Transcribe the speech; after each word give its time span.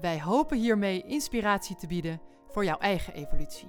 Wij 0.00 0.20
hopen 0.20 0.58
hiermee 0.58 1.02
inspiratie 1.02 1.76
te 1.76 1.86
bieden 1.86 2.20
voor 2.46 2.64
jouw 2.64 2.78
eigen 2.78 3.14
evolutie. 3.14 3.68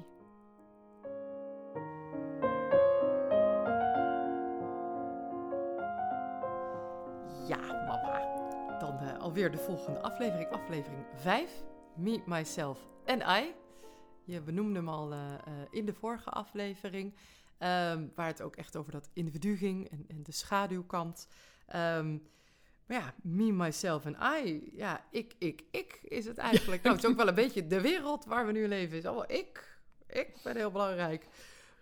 Ja, 7.48 7.58
mama. 7.58 8.20
Dan 8.80 9.04
uh, 9.04 9.20
alweer 9.20 9.52
de 9.52 9.58
volgende 9.58 10.00
aflevering, 10.00 10.50
aflevering 10.50 11.06
5. 11.16 11.64
Me, 11.96 12.22
Myself 12.26 12.88
en 13.06 13.20
I. 13.20 13.54
Je 14.24 14.42
benoemde 14.42 14.80
hem 14.80 14.90
al 14.90 15.14
uh, 15.14 15.20
uh, 15.20 15.54
in 15.70 15.86
de 15.86 15.94
vorige 15.94 16.30
aflevering. 16.30 17.14
Um, 17.60 18.12
waar 18.16 18.28
het 18.28 18.42
ook 18.42 18.56
echt 18.56 18.78
over 18.78 18.92
dat 18.92 19.10
individu 19.14 19.58
ging 19.58 19.90
en, 19.90 20.06
en 20.08 20.24
de 20.24 20.32
schaduwkant. 20.32 21.28
Um, 21.76 22.28
maar 22.90 22.98
ja, 22.98 23.14
me, 23.22 23.52
myself 23.52 24.06
en 24.06 24.18
I. 24.46 24.70
Ja, 24.74 25.06
ik, 25.12 25.36
ik, 25.38 25.64
ik 25.72 26.00
is 26.04 26.26
het 26.26 26.38
eigenlijk. 26.38 26.82
Nou, 26.84 26.96
het 26.96 27.04
is 27.04 27.10
ook 27.10 27.18
wel 27.18 27.28
een 27.28 27.36
beetje 27.36 27.68
de 27.68 27.82
wereld 27.82 28.26
waar 28.26 28.46
we 28.46 28.52
nu 28.52 28.68
leven. 28.68 28.98
Is 28.98 29.06
allemaal 29.06 29.32
ik. 29.32 29.80
Ik 30.08 30.40
ben 30.44 30.56
heel 30.56 30.72
belangrijk. 30.72 31.28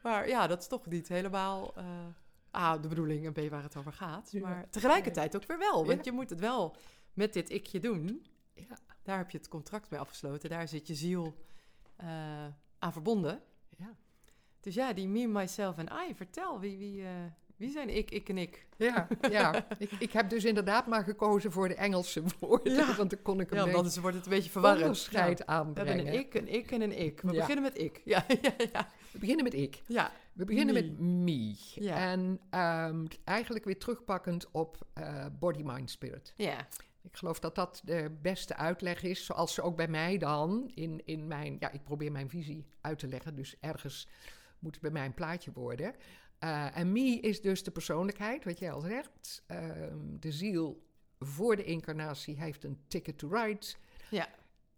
Maar 0.04 0.28
ja, 0.28 0.48
dat 0.48 0.60
is 0.60 0.68
toch 0.68 0.86
niet 0.86 1.08
helemaal 1.08 1.74
uh, 1.78 2.62
A, 2.62 2.78
de 2.78 2.88
bedoeling 2.88 3.26
en 3.26 3.34
B, 3.34 3.50
waar 3.50 3.64
het 3.64 3.76
over 3.76 3.94
gaat. 3.94 4.32
Ja. 4.32 4.40
Maar 4.42 4.70
tegelijkertijd 4.70 5.36
ook 5.36 5.46
weer 5.46 5.58
wel. 5.58 5.86
Want 5.86 5.98
ja. 5.98 6.02
je 6.04 6.12
moet 6.12 6.30
het 6.30 6.40
wel 6.40 6.76
met 7.14 7.34
dit 7.34 7.50
ikje 7.50 7.80
doen. 7.80 8.26
Ja. 8.54 8.78
Daar 9.04 9.18
heb 9.18 9.30
je 9.30 9.38
het 9.38 9.48
contract 9.48 9.90
mee 9.90 10.00
afgesloten. 10.00 10.50
Daar 10.50 10.68
zit 10.68 10.88
je 10.88 10.96
ziel 10.96 11.36
uh, 12.02 12.08
aan 12.80 12.94
verbonden. 12.94 13.42
Ja. 13.78 13.96
Dus 14.60 14.74
ja, 14.76 14.94
die 14.94 15.08
me, 15.08 15.28
myself 15.28 15.78
en 15.78 15.90
I. 16.10 16.16
Vertel, 16.16 16.60
wie, 16.60 16.78
wie, 16.78 17.02
uh, 17.02 17.10
wie 17.58 17.70
zijn 17.70 17.90
ik, 17.96 18.12
ik 18.12 18.30
en 18.30 18.38
ik? 18.38 18.66
Ja, 18.78 19.08
ja. 19.32 19.68
ik, 19.78 19.92
ik 19.92 20.12
heb 20.12 20.30
dus 20.30 20.46
inderdaad 20.46 20.88
maar 20.88 21.04
gekozen 21.04 21.52
voor 21.52 21.68
de 21.68 21.76
Engelse 21.76 22.24
woorden. 22.40 22.74
Ja. 22.74 22.96
Want 22.96 23.10
dan 23.10 23.22
kon 23.22 23.40
ik 23.40 23.52
een 23.52 23.58
ja, 23.58 23.64
beetje 23.64 23.82
dan 23.82 24.02
wordt 24.02 24.16
het 24.16 24.26
een 24.26 24.32
beetje 24.32 24.50
verwarrend. 24.50 24.82
onderscheid 24.82 25.38
ja. 25.38 25.46
aanbrengen. 25.46 25.96
We 25.96 26.02
hebben 26.02 26.14
een 26.14 26.20
ik, 26.20 26.34
een 26.34 26.54
ik 26.54 26.72
en 26.72 26.82
een 26.82 27.00
ik. 27.00 27.22
We 27.22 27.32
ja. 27.32 27.40
beginnen 27.40 27.64
met 27.64 27.80
ik. 27.80 28.02
Ja, 28.06 28.26
ja, 28.42 28.54
ja. 28.74 28.90
We 29.12 29.20
beginnen 29.20 29.44
met 29.44 29.54
ik. 29.54 29.82
Ja. 29.88 30.12
We 30.34 30.46
beginnen 30.46 30.74
me. 30.74 30.82
met 30.82 31.00
me. 31.00 31.56
Ja. 31.74 31.96
En 31.96 32.40
um, 32.90 33.08
eigenlijk 33.24 33.66
weer 33.66 33.78
terugpakkend 33.78 34.52
op 34.52 34.78
uh, 34.98 35.26
body, 35.40 35.62
mind, 35.64 35.90
spirit. 35.90 36.34
Ja. 36.36 36.68
Ik 37.02 37.18
geloof 37.18 37.40
dat 37.40 37.56
dat 37.56 37.82
de 37.86 38.18
beste 38.22 38.56
uitleg 38.56 39.04
is, 39.04 39.26
zoals 39.26 39.54
ze 39.54 39.62
ook 39.62 39.76
bij 39.76 39.88
mij 39.88 40.18
dan 40.18 40.72
in, 40.74 41.02
in 41.06 41.28
mijn... 41.28 41.58
Ja, 41.60 41.72
ik 41.72 41.84
probeer 41.84 42.12
mijn 42.12 42.30
visie 42.30 42.66
uit 42.82 43.00
te 43.00 43.08
leggen, 43.08 43.36
dus 43.36 43.56
ergens 43.60 44.08
moet 44.60 44.74
het 44.74 44.82
bij 44.82 44.92
mij 44.92 45.06
een 45.06 45.14
plaatje 45.14 45.52
worden. 45.54 45.96
Uh, 46.44 46.78
en 46.78 46.92
me 46.92 47.20
is 47.20 47.42
dus 47.42 47.64
de 47.64 47.72
persoonlijkheid, 47.72 48.44
wat 48.44 48.60
jij 48.60 48.72
al 48.72 48.82
zegt. 48.82 49.44
Uh, 49.52 49.60
de 50.20 50.32
ziel 50.32 50.86
voor 51.20 51.56
de 51.56 51.64
incarnatie 51.64 52.40
heeft 52.40 52.64
een 52.64 52.80
ticket 52.88 53.18
to 53.18 53.28
ride. 53.28 53.66
Ja. 54.10 54.30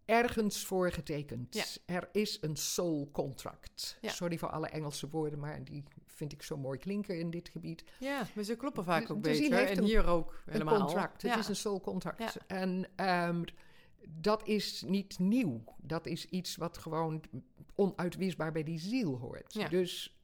Ergens 0.06 0.66
voor 0.66 0.92
getekend. 0.92 1.56
Ja. 1.56 1.64
Er 1.96 2.10
is 2.12 2.38
een 2.42 2.56
soul 2.56 3.10
contract. 3.12 3.98
Ja. 4.02 4.10
Sorry 4.10 4.38
voor 4.38 4.50
alle 4.50 4.68
Engelse 4.68 5.10
woorden, 5.10 5.40
maar 5.40 5.64
die 5.64 5.84
vind 6.06 6.32
ik 6.32 6.44
zo 6.44 6.58
mooi 6.58 6.80
klinken 6.80 7.20
in 7.20 7.30
dit 7.30 7.50
gebied. 7.50 7.84
Ja, 8.00 8.28
maar 8.36 8.44
ze 8.44 8.56
kloppen 8.56 8.84
vaak 8.84 9.08
de, 9.08 9.14
ook 9.14 9.24
de 9.24 9.30
beter. 9.30 9.68
En 9.68 9.78
een, 9.78 9.84
hier 9.84 10.06
ook 10.06 10.42
helemaal. 10.46 10.74
Een 10.74 10.82
contract. 10.82 11.22
Het 11.22 11.38
is 11.38 11.48
een 11.48 11.56
soul 11.56 11.82
contract. 11.82 12.38
En 12.48 12.88
um, 12.96 13.44
dat 14.08 14.48
is 14.48 14.84
niet 14.88 15.20
nieuw. 15.20 15.64
Dat 15.82 16.06
is 16.06 16.26
iets 16.26 16.56
wat 16.56 16.78
gewoon 16.78 17.24
onuitwisbaar 17.76 18.52
bij 18.52 18.64
die 18.64 18.80
ziel 18.80 19.18
hoort. 19.18 19.70
Dus 19.70 20.19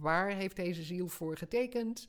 waar 0.00 0.28
heeft 0.28 0.56
deze 0.56 0.82
ziel 0.82 1.08
voor 1.08 1.36
getekend? 1.36 2.06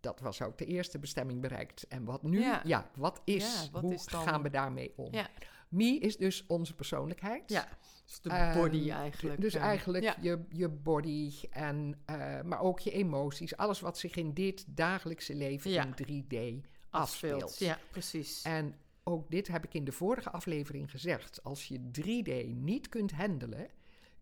Dat 0.00 0.20
was 0.20 0.42
ook 0.42 0.58
de 0.58 0.66
eerste 0.66 0.98
bestemming 0.98 1.40
bereikt. 1.40 1.86
En 1.88 2.04
wat 2.04 2.22
nu? 2.22 2.40
Ja, 2.40 2.60
ja 2.64 2.90
wat 2.96 3.20
is? 3.24 3.62
Ja, 3.64 3.70
wat 3.70 3.82
hoe 3.82 3.94
is 3.94 4.06
gaan 4.06 4.42
we 4.42 4.50
daarmee 4.50 4.92
om? 4.96 5.12
Ja. 5.12 5.28
Me 5.68 5.98
is 5.98 6.16
dus 6.16 6.44
onze 6.46 6.74
persoonlijkheid. 6.74 7.50
Ja, 7.50 7.68
dus 8.06 8.20
de 8.20 8.52
body 8.54 8.90
um, 8.90 8.90
eigenlijk. 8.90 9.40
Dus 9.40 9.54
eigenlijk 9.54 10.04
ja. 10.04 10.16
je, 10.20 10.44
je 10.48 10.68
body, 10.68 11.32
en, 11.50 12.02
uh, 12.10 12.40
maar 12.42 12.60
ook 12.60 12.80
je 12.80 12.90
emoties. 12.90 13.56
Alles 13.56 13.80
wat 13.80 13.98
zich 13.98 14.14
in 14.14 14.32
dit 14.32 14.64
dagelijkse 14.68 15.34
leven 15.34 15.70
ja. 15.70 15.84
in 15.84 15.92
3D 15.92 16.68
afspeelt. 16.90 17.42
afspeelt. 17.42 17.58
Ja, 17.58 17.78
precies. 17.90 18.42
En 18.42 18.74
ook 19.04 19.30
dit 19.30 19.48
heb 19.48 19.64
ik 19.64 19.74
in 19.74 19.84
de 19.84 19.92
vorige 19.92 20.30
aflevering 20.30 20.90
gezegd. 20.90 21.44
Als 21.44 21.68
je 21.68 21.80
3D 22.00 22.46
niet 22.46 22.88
kunt 22.88 23.12
handelen, 23.12 23.68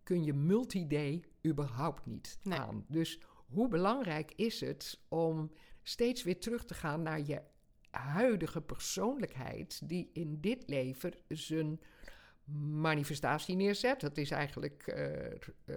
kun 0.03 0.25
je 0.25 0.33
multi-D 0.33 1.27
überhaupt 1.47 2.07
niet 2.07 2.39
nee. 2.43 2.59
aan. 2.59 2.85
Dus 2.89 3.21
hoe 3.47 3.69
belangrijk 3.69 4.33
is 4.37 4.61
het 4.61 5.01
om 5.09 5.51
steeds 5.83 6.23
weer 6.23 6.41
terug 6.41 6.65
te 6.65 6.75
gaan 6.75 7.03
naar 7.03 7.21
je 7.21 7.43
huidige 7.91 8.61
persoonlijkheid, 8.61 9.89
die 9.89 10.11
in 10.12 10.41
dit 10.41 10.62
leven 10.67 11.12
zijn 11.29 11.81
manifestatie 12.81 13.57
neerzet. 13.57 14.01
Dat 14.01 14.17
is 14.17 14.31
eigenlijk 14.31 14.87
uh, 14.87 15.77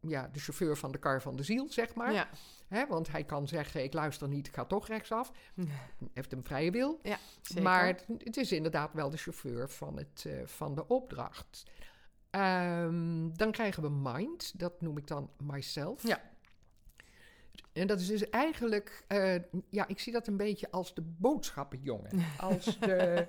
ja, 0.00 0.28
de 0.32 0.38
chauffeur 0.38 0.76
van 0.76 0.92
de 0.92 0.98
kar 0.98 1.22
van 1.22 1.36
de 1.36 1.42
ziel, 1.42 1.68
zeg 1.68 1.94
maar. 1.94 2.12
Ja. 2.12 2.28
He, 2.68 2.86
want 2.86 3.10
hij 3.10 3.24
kan 3.24 3.48
zeggen, 3.48 3.82
ik 3.82 3.92
luister 3.92 4.28
niet, 4.28 4.46
ik 4.46 4.54
ga 4.54 4.64
toch 4.64 4.86
rechtsaf. 4.86 5.32
Hij 5.54 5.66
heeft 6.12 6.32
een 6.32 6.44
vrije 6.44 6.70
wil. 6.70 6.98
Ja, 7.02 7.18
zeker. 7.40 7.62
Maar 7.62 7.86
het, 7.86 8.06
het, 8.18 8.36
is 8.36 8.52
inderdaad 8.52 8.92
wel 8.92 9.10
de 9.10 9.16
chauffeur 9.16 9.70
van, 9.70 9.96
het, 9.96 10.24
uh, 10.26 10.46
van 10.46 10.74
de 10.74 10.86
opdracht. 10.86 11.64
Um, 12.34 13.36
dan 13.36 13.52
krijgen 13.52 13.82
we 13.82 13.90
mind, 13.90 14.58
dat 14.58 14.80
noem 14.80 14.98
ik 14.98 15.06
dan 15.06 15.30
myself. 15.38 16.02
Ja. 16.06 16.20
En 17.72 17.86
dat 17.86 18.00
is 18.00 18.06
dus 18.06 18.30
eigenlijk, 18.30 19.04
uh, 19.08 19.34
ja, 19.68 19.88
ik 19.88 19.98
zie 19.98 20.12
dat 20.12 20.26
een 20.26 20.36
beetje 20.36 20.70
als 20.70 20.94
de 20.94 21.02
boodschappenjongen. 21.02 22.10
Als 22.38 22.78
de, 22.78 23.28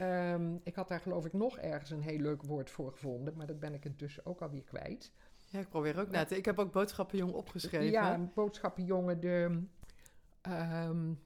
um, 0.00 0.60
ik 0.64 0.74
had 0.74 0.88
daar 0.88 1.00
geloof 1.00 1.24
ik 1.24 1.32
nog 1.32 1.58
ergens 1.58 1.90
een 1.90 2.02
heel 2.02 2.18
leuk 2.18 2.42
woord 2.42 2.70
voor 2.70 2.92
gevonden, 2.92 3.36
maar 3.36 3.46
dat 3.46 3.60
ben 3.60 3.74
ik 3.74 3.84
intussen 3.84 4.26
ook 4.26 4.40
alweer 4.40 4.64
kwijt. 4.64 5.12
Ja, 5.48 5.60
ik 5.60 5.68
probeer 5.68 6.00
ook 6.00 6.10
net. 6.10 6.30
Ik 6.30 6.44
heb 6.44 6.58
ook 6.58 6.72
boodschappenjongen 6.72 7.34
opgeschreven. 7.34 7.90
Ja, 7.90 8.14
een 8.14 8.30
boodschappenjongen, 8.34 9.20
de... 9.20 9.62
Um, 10.48 11.20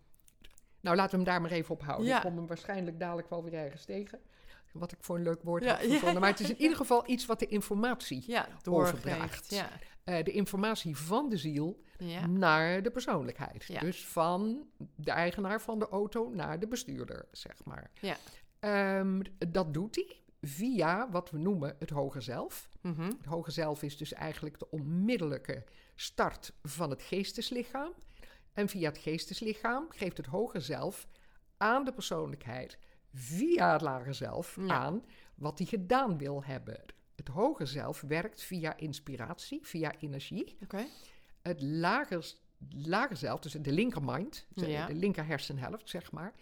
nou, 0.81 0.97
laten 0.97 1.11
we 1.11 1.17
hem 1.17 1.25
daar 1.25 1.41
maar 1.41 1.51
even 1.51 1.75
op 1.75 1.83
houden. 1.83 2.07
Ja. 2.07 2.17
Ik 2.17 2.23
kom 2.23 2.37
hem 2.37 2.47
waarschijnlijk 2.47 2.99
dadelijk 2.99 3.31
wel 3.31 3.45
weer 3.45 3.55
ergens 3.55 3.85
tegen. 3.85 4.19
Wat 4.79 4.93
ik 4.93 4.99
voor 5.01 5.17
een 5.17 5.23
leuk 5.23 5.43
woord 5.43 5.65
Ja, 5.65 5.71
heb 5.71 5.81
gevonden. 5.91 6.13
ja. 6.13 6.19
Maar 6.19 6.31
het 6.31 6.41
is 6.41 6.51
in 6.51 6.61
ieder 6.61 6.77
geval 6.77 7.11
iets 7.11 7.27
wat 7.27 7.39
de 7.39 7.47
informatie 7.47 8.25
Ja, 8.27 8.49
overdraagt. 8.69 9.51
Ja. 9.51 9.69
Uh, 10.05 10.25
de 10.25 10.33
informatie 10.33 10.97
van 10.97 11.29
de 11.29 11.37
ziel 11.37 11.83
naar 12.29 12.83
de 12.83 12.91
persoonlijkheid. 12.91 13.81
Dus 13.81 14.07
van 14.07 14.67
de 14.97 15.11
eigenaar 15.11 15.61
van 15.61 15.79
de 15.79 15.89
auto 15.89 16.31
naar 16.31 16.59
de 16.61 16.69
bestuurder, 16.69 17.29
zeg 17.33 17.65
maar. 17.65 17.91
Ja. 18.01 18.17
Um, 18.99 19.23
dat 19.49 19.75
doet 19.75 19.95
hij 19.95 20.21
via 20.41 21.11
wat 21.11 21.31
we 21.31 21.39
noemen 21.39 21.77
het 21.79 21.91
hoger 21.91 22.23
zelf. 22.23 22.69
Mhm. 22.81 23.03
Het 23.03 23.25
hoger 23.27 23.53
zelf 23.53 23.83
is 23.83 23.97
dus 23.97 24.13
eigenlijk 24.13 24.59
de 24.59 24.71
onmiddellijke 24.71 25.65
start 25.95 26.53
van 26.63 26.91
het 26.91 27.03
geesteslichaam. 27.03 27.93
En 28.53 28.69
via 28.69 28.89
het 28.89 28.99
geesteslichaam 28.99 29.87
geeft 29.89 30.17
het 30.17 30.27
hoger 30.27 30.61
zelf 30.63 31.07
aan 31.57 31.85
de 31.85 31.93
persoonlijkheid 31.93 32.79
via 33.19 33.73
het 33.73 33.81
lager 33.81 34.15
zelf 34.15 34.57
Ja. 34.61 34.75
aan 34.75 35.05
wat 35.35 35.59
hij 35.59 35.67
gedaan 35.67 36.19
wil 36.19 36.45
hebben. 36.45 36.81
Het 37.17 37.29
hoger 37.29 37.67
zelf 37.67 38.01
werkt 38.01 38.43
via 38.43 38.77
inspiratie, 38.77 39.59
via 39.63 39.93
energie. 40.01 40.57
Het 41.43 41.63
lager, 41.63 42.33
lager 42.71 43.17
zelf, 43.17 43.41
dus 43.41 43.53
de 43.53 43.73
linkermind, 43.73 44.47
de, 44.55 44.69
Ja. 44.69 44.87
de 44.87 44.95
linker 44.95 45.27
hersenhelft, 45.27 45.89
zeg 45.89 46.13
maar, 46.13 46.33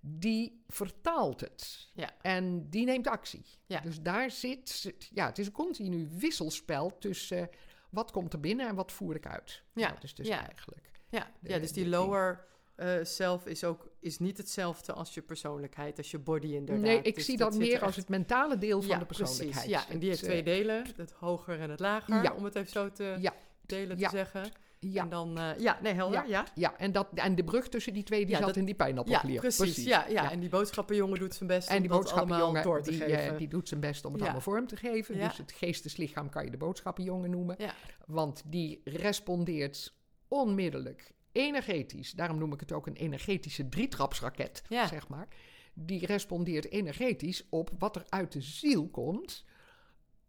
die 0.00 0.62
vertaalt 0.68 1.40
het. 1.40 1.90
Ja. 1.94 2.10
En 2.20 2.68
die 2.70 2.84
neemt 2.84 3.06
actie. 3.08 3.44
Ja. 3.66 3.80
Dus 3.80 4.00
daar 4.00 4.30
zit, 4.30 4.90
ja, 5.12 5.26
het 5.26 5.38
is 5.38 5.46
een 5.46 5.52
continu 5.52 6.08
wisselspel 6.18 6.98
tussen 6.98 7.50
eh, 7.50 7.56
wat 7.90 8.10
komt 8.10 8.32
er 8.32 8.40
binnen 8.40 8.68
en 8.68 8.74
wat 8.74 8.92
voer 8.92 9.14
ik 9.14 9.26
uit. 9.26 9.62
Ja. 9.74 9.88
Dat 9.88 10.02
is 10.02 10.14
dus 10.14 10.28
eigenlijk. 10.28 10.90
Ja. 11.08 11.30
De- 11.40 11.48
ja, 11.50 11.58
dus 11.58 11.72
die 11.72 11.88
lower 11.88 12.46
eh 12.76 12.94
self 13.02 13.46
is 13.46 13.64
ook 13.64 13.88
is 14.00 14.18
niet 14.18 14.36
hetzelfde 14.36 14.92
als 14.92 15.14
je 15.14 15.22
persoonlijkheid, 15.22 15.98
als 15.98 16.10
je 16.10 16.18
body 16.18 16.46
inderdaad. 16.46 16.84
Nee, 16.84 17.02
ik 17.02 17.14
Dus 17.14 17.24
zie 17.24 17.36
dat 17.36 17.54
meer 17.54 17.74
er 17.74 17.82
als 17.82 17.96
het 17.96 18.08
mentale 18.08 18.58
deel 18.58 18.82
van 18.82 18.98
de 18.98 19.04
persoonlijkheid. 19.04 19.50
Precies, 19.66 19.70
ja, 19.70 19.88
en 19.92 19.98
die 19.98 20.08
heeft 20.08 20.22
twee 20.22 20.38
eh, 20.38 20.44
delen, 20.44 20.84
het 20.96 21.10
hoger 21.12 21.60
en 21.60 21.70
het 21.70 21.80
lager, 21.80 22.22
Ja. 22.22 22.32
om 22.32 22.44
het 22.44 22.54
even 22.54 22.70
zo 22.70 22.90
te 22.92 23.16
Ja. 23.20 23.34
delen 23.66 23.96
te 23.96 24.08
zeggen. 24.10 24.50
Ja. 24.78 25.02
En 25.02 25.08
dan, 25.08 25.38
eh, 25.38 25.58
ja, 25.58 25.78
nee, 25.82 25.92
helder, 25.92 26.18
ja. 26.20 26.26
Ja, 26.28 26.46
ja 26.54 26.76
en, 26.78 26.92
dat, 26.92 27.06
en 27.14 27.34
de 27.34 27.44
brug 27.44 27.68
tussen 27.68 27.92
die 27.92 28.02
twee, 28.02 28.20
die 28.20 28.30
Ja, 28.30 28.36
zat 28.36 28.46
dat- 28.46 28.56
in 28.56 28.64
die 28.64 28.74
Ja, 28.78 28.84
pijnappelklier. 28.84 29.40
precies. 29.40 29.84
Ja, 29.84 30.06
ja, 30.08 30.30
en 30.30 30.40
die 30.40 30.48
boodschappenjongen 30.48 31.18
doet 31.18 31.34
zijn 31.34 31.48
best 31.48 31.68
En 31.68 31.74
om 31.76 31.80
die 31.82 31.90
boodschappenjongen, 31.90 32.62
door 32.62 32.82
te 32.82 32.90
die, 32.90 33.00
geven. 33.00 33.36
die 33.36 33.48
doet 33.48 33.68
zijn 33.68 33.80
best 33.80 34.04
om 34.04 34.12
het 34.12 34.22
allemaal 34.22 34.40
vorm 34.40 34.66
te 34.66 34.76
geven. 34.76 35.18
Dus 35.18 35.36
het 35.38 35.52
geesteslichaam 35.52 36.28
kan 36.30 36.44
je 36.44 36.50
de 36.50 36.56
boodschappenjongen 36.56 37.30
noemen. 37.30 37.54
Ja. 37.58 37.74
Want 38.06 38.42
die 38.46 38.80
respondeert 38.84 39.94
onmiddellijk, 40.28 41.12
energetisch. 41.34 42.12
Daarom 42.12 42.38
noem 42.38 42.52
ik 42.52 42.60
het 42.60 42.72
ook 42.72 42.86
een 42.86 42.96
energetische 42.96 43.68
drietrapsraket, 43.68 44.62
Ja. 44.68 44.86
zeg 44.86 45.08
maar. 45.08 45.28
Die 45.72 46.06
respondeert 46.06 46.70
energetisch 46.70 47.46
op 47.48 47.70
wat 47.78 47.96
er 47.96 48.04
uit 48.08 48.32
de 48.32 48.40
ziel 48.40 48.88
komt... 48.88 49.44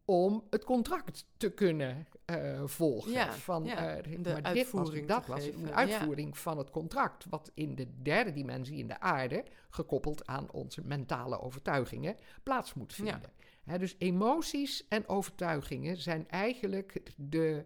om 0.06 0.44
het 0.50 0.64
contract 0.64 1.28
te 1.38 1.50
kunnen 1.50 2.08
eh, 2.26 2.62
volgen. 2.66 3.12
Ja, 3.12 3.34
van, 3.34 3.64
ja, 3.64 3.96
eh, 3.96 4.04
de 4.04 4.32
maar 4.32 4.54
dit 4.54 4.72
was, 4.72 4.82
uitvoering 4.82 5.08
dat 5.08 5.26
was 5.26 5.44
geven, 5.44 5.62
een 5.62 5.68
ja. 5.68 5.74
uitvoering 5.74 6.38
van 6.38 6.58
het 6.58 6.70
contract... 6.70 7.26
wat 7.30 7.52
in 7.54 7.76
de 7.76 8.02
derde 8.02 8.32
dimensie, 8.32 8.78
in 8.78 8.88
de 8.88 9.00
aarde... 9.00 9.44
gekoppeld 9.70 10.28
aan 10.28 10.52
onze 10.52 10.82
mentale 10.84 11.40
overtuigingen 11.40 12.16
plaats 12.44 12.74
moet 12.74 12.94
vinden. 12.94 13.32
Hè, 13.64 13.78
dus 13.78 13.96
emoties 13.98 14.88
en 14.88 15.08
overtuigingen 15.08 15.98
zijn 15.98 16.30
eigenlijk 16.30 17.02
de, 17.16 17.66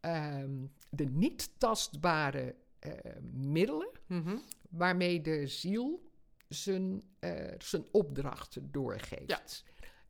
ehm, 0.00 0.66
de 0.90 1.04
niet 1.04 1.50
tastbare 1.58 2.54
eh, 2.78 2.90
middelen 3.32 3.88
Mhm. 4.06 4.36
waarmee 4.70 5.20
de 5.20 5.46
ziel 5.46 6.10
zijn, 6.48 7.02
eh, 7.18 7.32
zijn 7.58 7.84
opdrachten 7.92 8.68
doorgeeft. 8.72 9.30
Ja. 9.30 9.40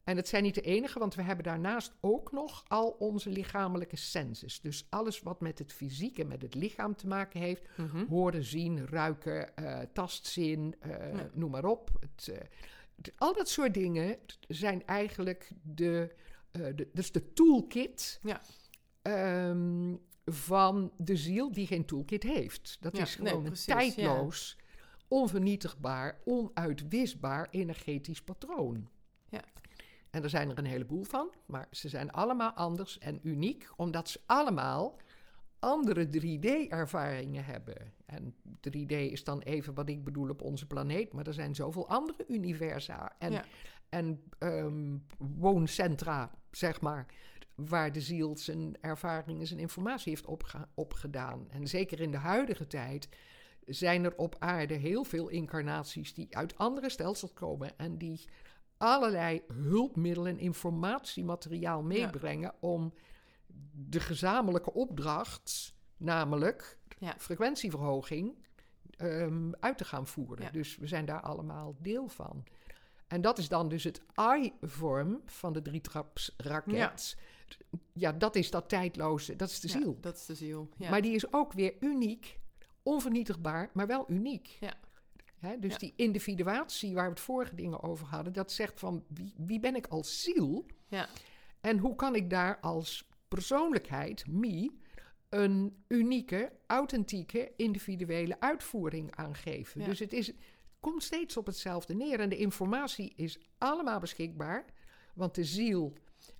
En 0.04 0.16
het 0.16 0.28
zijn 0.28 0.42
niet 0.42 0.54
de 0.54 0.60
enige, 0.60 0.98
want 0.98 1.14
we 1.14 1.22
hebben 1.22 1.44
daarnaast 1.44 1.92
ook 2.00 2.32
nog 2.32 2.64
al 2.68 2.88
onze 2.90 3.30
lichamelijke 3.30 3.96
senses. 3.96 4.60
Dus 4.60 4.86
alles 4.90 5.20
wat 5.20 5.40
met 5.40 5.58
het 5.58 5.72
fysieke, 5.72 6.24
met 6.24 6.42
het 6.42 6.54
lichaam 6.54 6.96
te 6.96 7.06
maken 7.06 7.40
heeft. 7.40 7.62
Mhm. 7.76 8.04
Horen, 8.06 8.44
zien, 8.44 8.86
ruiken, 8.86 9.56
eh, 9.56 9.80
tastzin, 9.92 10.74
Ja. 10.86 11.30
noem 11.32 11.50
maar 11.50 11.64
op. 11.64 11.90
Het, 12.00 12.26
het- 12.26 13.12
al 13.16 13.34
dat 13.34 13.48
soort 13.48 13.74
dingen 13.74 14.16
zijn 14.48 14.86
eigenlijk 14.86 15.50
de, 15.62 16.14
de, 16.50 16.88
dus 16.92 17.12
de 17.12 17.32
toolkit 17.32 18.20
Ja. 18.22 18.40
ehm, 19.02 19.94
van 20.32 20.92
de 20.96 21.16
ziel 21.16 21.52
die 21.52 21.66
geen 21.66 21.84
toolkit 21.84 22.22
heeft. 22.22 22.76
Dat 22.80 22.96
Ja, 22.96 23.02
is 23.02 23.18
nee, 23.18 23.28
gewoon 23.28 23.42
precies, 23.44 23.66
een 23.66 23.74
tijdloos, 23.76 24.56
onvernietigbaar, 25.08 26.18
onuitwisbaar 26.24 27.48
energetisch 27.50 28.22
patroon. 28.22 28.88
Ja. 29.28 29.44
En 30.10 30.22
er 30.22 30.30
zijn 30.30 30.50
er 30.50 30.58
een 30.58 30.64
heleboel 30.64 31.02
van, 31.04 31.30
maar 31.46 31.66
ze 31.70 31.88
zijn 31.88 32.10
allemaal 32.10 32.50
anders 32.52 32.98
en 32.98 33.20
uniek, 33.22 33.68
omdat 33.76 34.08
ze 34.08 34.20
allemaal 34.26 34.96
andere 35.58 36.06
3D-ervaringen 36.08 37.44
hebben. 37.44 37.92
En 38.06 38.34
3D 38.70 38.90
is 38.90 39.24
dan 39.24 39.40
even 39.40 39.74
wat 39.74 39.88
ik 39.88 40.04
bedoel 40.04 40.28
op 40.28 40.42
onze 40.42 40.66
planeet, 40.66 41.12
maar 41.12 41.26
er 41.26 41.32
zijn 41.34 41.54
zoveel 41.54 41.88
andere 41.88 42.24
universa 42.28 43.12
en, 43.18 43.32
Ja. 43.32 43.44
en 43.88 44.22
ehm, 44.38 44.96
wooncentra, 45.18 46.30
zeg 46.50 46.80
maar, 46.80 47.06
waar 47.66 47.92
de 47.92 48.00
ziel 48.00 48.36
zijn 48.36 48.76
ervaringen, 48.80 49.46
zijn 49.46 49.60
informatie 49.60 50.10
heeft 50.12 50.26
opge- 50.26 50.68
opgedaan. 50.74 51.46
En 51.50 51.66
zeker 51.66 52.00
in 52.00 52.10
de 52.10 52.16
huidige 52.16 52.66
tijd 52.66 53.08
zijn 53.66 54.04
er 54.04 54.16
op 54.16 54.36
aarde 54.38 54.74
heel 54.74 55.04
veel 55.04 55.28
incarnaties 55.28 56.14
die 56.14 56.36
uit 56.36 56.58
andere 56.58 56.90
stelsels 56.90 57.32
komen 57.32 57.78
en 57.78 57.98
die 57.98 58.24
allerlei 58.76 59.42
hulpmiddelen 59.52 60.32
en 60.32 60.38
informatiemateriaal 60.38 61.82
meebrengen 61.82 62.54
om 62.60 62.94
de 63.72 64.00
gezamenlijke 64.00 64.72
opdracht, 64.72 65.74
namelijk 65.96 66.78
Ja. 66.98 67.14
frequentieverhoging, 67.18 68.38
ehm, 68.96 69.50
uit 69.60 69.78
te 69.78 69.84
gaan 69.84 70.06
voeren. 70.06 70.44
Ja. 70.44 70.50
Dus 70.50 70.76
we 70.76 70.86
zijn 70.86 71.04
daar 71.04 71.20
allemaal 71.20 71.76
deel 71.80 72.08
van. 72.08 72.44
En 73.06 73.20
dat 73.20 73.38
is 73.38 73.48
dan 73.48 73.68
dus 73.68 73.84
het 73.84 74.02
I-vorm 74.40 75.20
van 75.24 75.52
de 75.52 75.62
drietrapsraket. 75.62 77.16
Ja. 77.92 78.12
dat 78.12 78.36
is 78.36 78.50
dat 78.50 78.68
tijdloze, 78.68 79.36
dat 79.36 79.50
is 79.50 79.60
de 79.60 79.68
Ja, 79.68 79.78
ziel. 79.78 79.98
dat 80.00 80.16
is 80.16 80.26
de 80.26 80.34
ziel. 80.34 80.68
Ja. 80.76 80.90
Maar 80.90 81.02
die 81.02 81.14
is 81.14 81.32
ook 81.32 81.52
weer 81.52 81.74
uniek, 81.80 82.38
onvernietigbaar, 82.82 83.70
maar 83.72 83.86
wel 83.86 84.10
uniek. 84.10 84.56
Ja. 84.60 84.74
Dus 85.58 85.72
Ja. 85.72 85.78
die 85.78 85.92
individuatie 85.96 86.94
waar 86.94 87.04
we 87.04 87.10
het 87.10 87.20
vorige 87.20 87.54
dingen 87.54 87.82
over 87.82 88.06
hadden, 88.06 88.32
dat 88.32 88.52
zegt 88.52 88.80
van 88.80 89.04
wie, 89.08 89.34
wie 89.36 89.60
ben 89.60 89.76
ik 89.76 89.86
als 89.86 90.22
ziel? 90.22 90.66
Ja. 90.88 91.08
En 91.60 91.78
hoe 91.78 91.94
kan 91.94 92.14
ik 92.14 92.30
daar 92.30 92.60
als 92.60 93.08
persoonlijkheid, 93.28 94.26
me, 94.26 94.70
een 95.28 95.84
unieke, 95.88 96.52
authentieke, 96.66 97.52
individuele 97.56 98.40
uitvoering 98.40 99.14
aan 99.16 99.34
geven? 99.34 99.80
Ja. 99.80 99.86
Dus 99.86 99.98
het, 99.98 100.12
is, 100.12 100.26
het 100.26 100.36
komt 100.80 101.02
steeds 101.02 101.36
op 101.36 101.46
hetzelfde 101.46 101.94
neer. 101.94 102.20
En 102.20 102.28
de 102.28 102.36
informatie 102.36 103.12
is 103.16 103.38
allemaal 103.58 103.98
beschikbaar, 104.00 104.64
want 105.14 105.34
de 105.34 105.44
ziel 105.44 105.92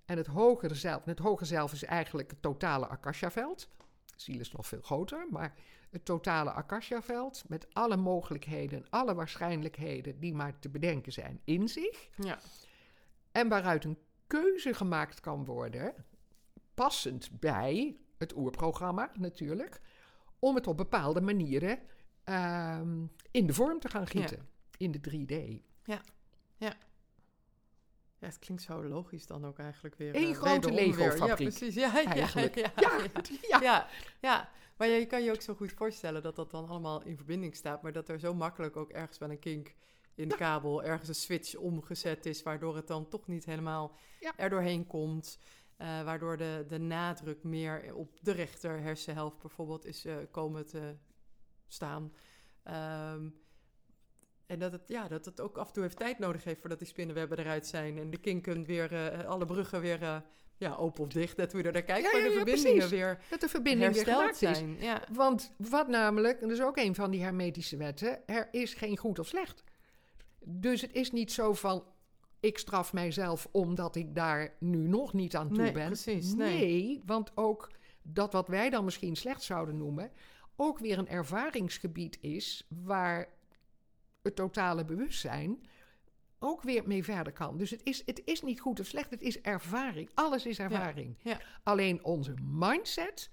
en 0.08 0.16
het 0.16 0.26
hogere 0.26 0.74
zelf, 0.74 1.04
het 1.04 1.18
hogere 1.18 1.46
zelf 1.46 1.72
is 1.72 1.84
eigenlijk 1.84 2.30
het 2.30 2.42
totale 2.42 2.86
Akasha-veld. 2.86 3.68
Ziel 4.16 4.40
is 4.40 4.52
nog 4.52 4.66
veel 4.66 4.80
groter, 4.80 5.26
maar 5.30 5.54
het 5.90 6.04
totale 6.04 6.50
Akasha-veld 6.50 7.44
met 7.48 7.74
alle 7.74 7.96
mogelijkheden, 7.96 8.86
alle 8.90 9.14
waarschijnlijkheden 9.14 10.20
die 10.20 10.34
maar 10.34 10.58
te 10.58 10.68
bedenken 10.68 11.12
zijn 11.12 11.40
in 11.44 11.68
zich. 11.68 12.08
Ja. 12.16 12.38
En 13.32 13.48
waaruit 13.48 13.84
een 13.84 13.98
keuze 14.26 14.74
gemaakt 14.74 15.20
kan 15.20 15.44
worden, 15.44 15.94
passend 16.74 17.40
bij 17.40 17.96
het 18.18 18.36
oerprogramma 18.36 19.10
natuurlijk, 19.14 19.80
om 20.38 20.54
het 20.54 20.66
op 20.66 20.76
bepaalde 20.76 21.20
manieren 21.20 21.78
ehm, 22.24 23.04
in 23.30 23.46
de 23.46 23.54
vorm 23.54 23.80
te 23.80 23.88
gaan 23.88 24.06
gieten, 24.06 24.48
in 24.76 24.90
de 24.90 25.00
3D. 25.00 25.62
Ja, 26.56 26.74
het 28.18 28.38
klinkt 28.38 28.62
zo 28.62 28.84
logisch 28.84 29.26
dan 29.26 29.46
ook 29.46 29.58
eigenlijk 29.58 29.94
weer. 29.96 30.16
Eén 30.16 30.30
eh, 30.30 30.34
grote. 30.36 30.72
Lego-fabriek, 30.72 31.28
Ja, 31.28 31.34
precies. 31.34 31.74
Ja, 31.74 31.98
ja, 31.98 32.04
eigenlijk. 32.12 32.54
Ja, 32.54 32.72
Ja, 32.76 32.90
ja. 33.02 33.10
ja. 33.48 33.60
ja, 33.62 33.86
ja. 34.20 34.48
Maar 34.76 34.88
je 34.88 35.06
kan 35.06 35.22
je 35.22 35.30
ook 35.32 35.40
zo 35.42 35.54
goed 35.54 35.72
voorstellen 35.72 36.22
dat 36.22 36.36
dat 36.36 36.50
dan 36.50 36.68
allemaal 36.68 37.02
in 37.02 37.16
verbinding 37.16 37.56
staat, 37.56 37.82
maar 37.82 37.92
dat 37.92 38.08
er 38.08 38.18
zo 38.18 38.34
makkelijk 38.34 38.76
ook 38.76 38.90
ergens 38.90 39.18
wel 39.18 39.30
een 39.30 39.38
kink 39.38 39.74
in 40.14 40.28
de 40.28 40.36
kabel, 40.36 40.82
ergens 40.82 41.08
een 41.08 41.14
switch 41.14 41.54
omgezet 41.56 42.26
is, 42.26 42.42
waardoor 42.42 42.76
het 42.76 42.86
dan 42.86 43.08
toch 43.08 43.26
niet 43.26 43.44
helemaal 43.44 43.96
Ja. 44.20 44.32
er 44.36 44.50
doorheen 44.50 44.86
komt. 44.86 45.38
eh, 45.76 46.02
waardoor 46.04 46.36
de, 46.36 46.64
de 46.68 46.78
nadruk 46.78 47.42
meer 47.42 47.94
op 47.94 48.18
de 48.20 48.32
rechter 48.32 48.80
hersenhelft 48.80 49.38
bijvoorbeeld 49.38 49.84
is 49.84 50.04
eh, 50.04 50.16
komen 50.30 50.66
te 50.66 50.96
staan. 51.66 52.12
Ehm, 52.62 53.28
en 54.48 54.58
dat 54.58 54.72
het, 54.72 54.82
ja, 54.86 55.08
dat 55.08 55.24
het 55.24 55.40
ook 55.40 55.56
af 55.58 55.66
en 55.66 55.72
toe 55.72 55.84
even 55.84 55.96
tijd 55.96 56.18
nodig 56.18 56.44
heeft 56.44 56.60
voordat 56.60 56.78
die 56.78 56.88
spinnenwebben 56.88 57.38
eruit 57.38 57.66
zijn. 57.66 57.98
En 57.98 58.10
de 58.10 58.16
kinken 58.16 58.64
weer, 58.64 58.92
eh, 58.92 59.24
alle 59.28 59.44
bruggen 59.46 59.80
weer 59.80 60.02
eh, 60.02 60.16
ja, 60.56 60.74
open 60.74 61.04
of 61.04 61.08
dicht, 61.08 61.36
hoe 61.52 61.60
je 61.60 61.66
er 61.66 61.72
naar 61.72 61.82
kijkt. 61.82 62.04
Ja, 62.04 62.12
maar 62.12 62.20
ja, 62.20 62.26
de 62.28 62.32
verbindingen 62.34 62.72
precies. 62.72 62.90
weer 62.90 63.22
Dat 63.30 63.40
de 63.40 63.48
verbinding 63.48 63.92
weer 63.94 64.04
gemaakt 64.04 64.42
is. 64.42 64.58
zijn. 64.58 64.76
Ja. 64.80 65.02
Want 65.12 65.52
wat 65.56 65.88
namelijk, 65.88 66.40
en 66.40 66.48
dat 66.48 66.56
is 66.58 66.64
ook 66.64 66.76
een 66.76 66.94
van 66.94 67.10
die 67.10 67.22
hermetische 67.22 67.76
wetten, 67.76 68.26
er 68.26 68.48
is 68.50 68.74
geen 68.74 68.96
goed 68.96 69.18
of 69.18 69.26
slecht. 69.26 69.64
Dus 70.44 70.80
het 70.80 70.92
is 70.92 71.10
niet 71.10 71.32
zo 71.32 71.52
van, 71.54 71.84
ik 72.40 72.58
straf 72.58 72.92
mijzelf 72.92 73.48
omdat 73.50 73.96
ik 73.96 74.14
daar 74.14 74.54
nu 74.60 74.88
nog 74.88 75.12
niet 75.12 75.36
aan 75.36 75.48
toe 75.48 75.62
Nee, 75.62 75.72
ben. 75.72 75.86
precies, 75.86 76.34
nee. 76.34 76.58
nee, 76.58 77.02
want 77.06 77.32
ook 77.34 77.70
dat 78.02 78.32
wat 78.32 78.48
wij 78.48 78.70
dan 78.70 78.84
misschien 78.84 79.16
slecht 79.16 79.42
zouden 79.42 79.76
noemen, 79.76 80.10
ook 80.56 80.78
weer 80.78 80.98
een 80.98 81.08
ervaringsgebied 81.08 82.18
is 82.20 82.66
waar 82.84 83.28
het 84.22 84.36
totale 84.36 84.84
bewustzijn 84.84 85.66
ook 86.38 86.62
weer 86.62 86.82
mee 86.86 87.04
verder 87.04 87.32
kan. 87.32 87.56
Dus 87.58 87.70
het 87.70 87.80
is, 87.84 88.02
het 88.06 88.22
is 88.24 88.42
niet 88.42 88.60
goed 88.60 88.80
of 88.80 88.86
slecht, 88.86 89.10
het 89.10 89.20
is 89.22 89.40
ervaring. 89.40 90.10
Alles 90.14 90.46
is 90.46 90.58
ervaring. 90.58 91.16
ja. 91.22 91.40
Alleen 91.62 92.04
onze 92.04 92.34
mindset 92.42 93.30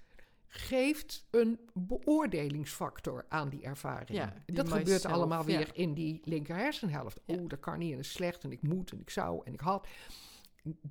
geeft 0.48 1.26
een 1.30 1.60
beoordelingsfactor 1.74 3.24
aan 3.28 3.48
die 3.48 3.62
ervaring. 3.62 4.18
Ja, 4.18 4.42
die 4.46 4.56
dat 4.56 4.68
gebeurt 4.78 5.02
allemaal 5.14 5.44
weer 5.44 5.70
in 5.74 5.94
die 5.94 6.20
linker 6.24 6.56
hersenhelft. 6.56 7.20
Oh, 7.26 7.48
dat 7.48 7.60
kan 7.60 7.78
niet 7.78 7.90
en 7.90 7.96
dat 7.96 8.04
is 8.04 8.12
slecht 8.12 8.44
en 8.44 8.52
ik 8.52 8.62
moet 8.62 8.92
en 8.92 9.00
ik 9.00 9.10
zou 9.10 9.40
en 9.44 9.52
ik 9.52 9.60
had. 9.60 9.86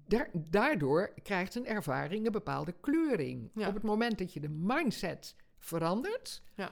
Daar- 0.08 0.30
daardoor 0.34 1.14
krijgt 1.24 1.56
een 1.56 1.66
ervaring 1.66 2.26
een 2.26 2.32
bepaalde 2.32 2.72
kleuring. 2.82 3.52
Op 3.68 3.74
het 3.74 3.84
moment 3.84 4.18
dat 4.18 4.34
je 4.34 4.40
de 4.40 4.50
mindset 4.50 5.36
verandert, 5.58 6.42
Ja. 6.56 6.72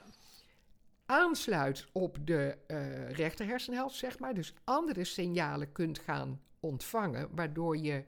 Aansluit 1.13 1.87
op 1.91 2.17
de 2.23 2.57
eh 2.67 3.11
rechter 3.11 3.45
hersenhelft, 3.45 3.95
zeg 3.95 4.19
maar, 4.19 4.33
dus 4.33 4.53
andere 4.63 5.03
signalen 5.03 5.71
kunt 5.71 5.99
gaan 5.99 6.41
ontvangen, 6.59 7.27
waardoor 7.35 7.77
je 7.77 8.03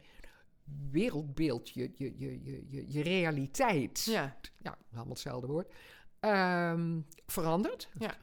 wereldbeeld, 0.92 1.70
je, 1.70 1.92
je, 1.96 2.14
je, 2.18 2.44
je, 2.44 2.66
je, 2.70 2.92
je 2.92 3.02
realiteit, 3.04 4.04
Ja. 4.06 4.38
ja, 4.58 4.78
allemaal 4.92 5.10
hetzelfde 5.10 5.48
woord, 5.48 5.74
ehm, 6.20 7.00
verandert. 7.28 7.90
Ja. 8.00 8.18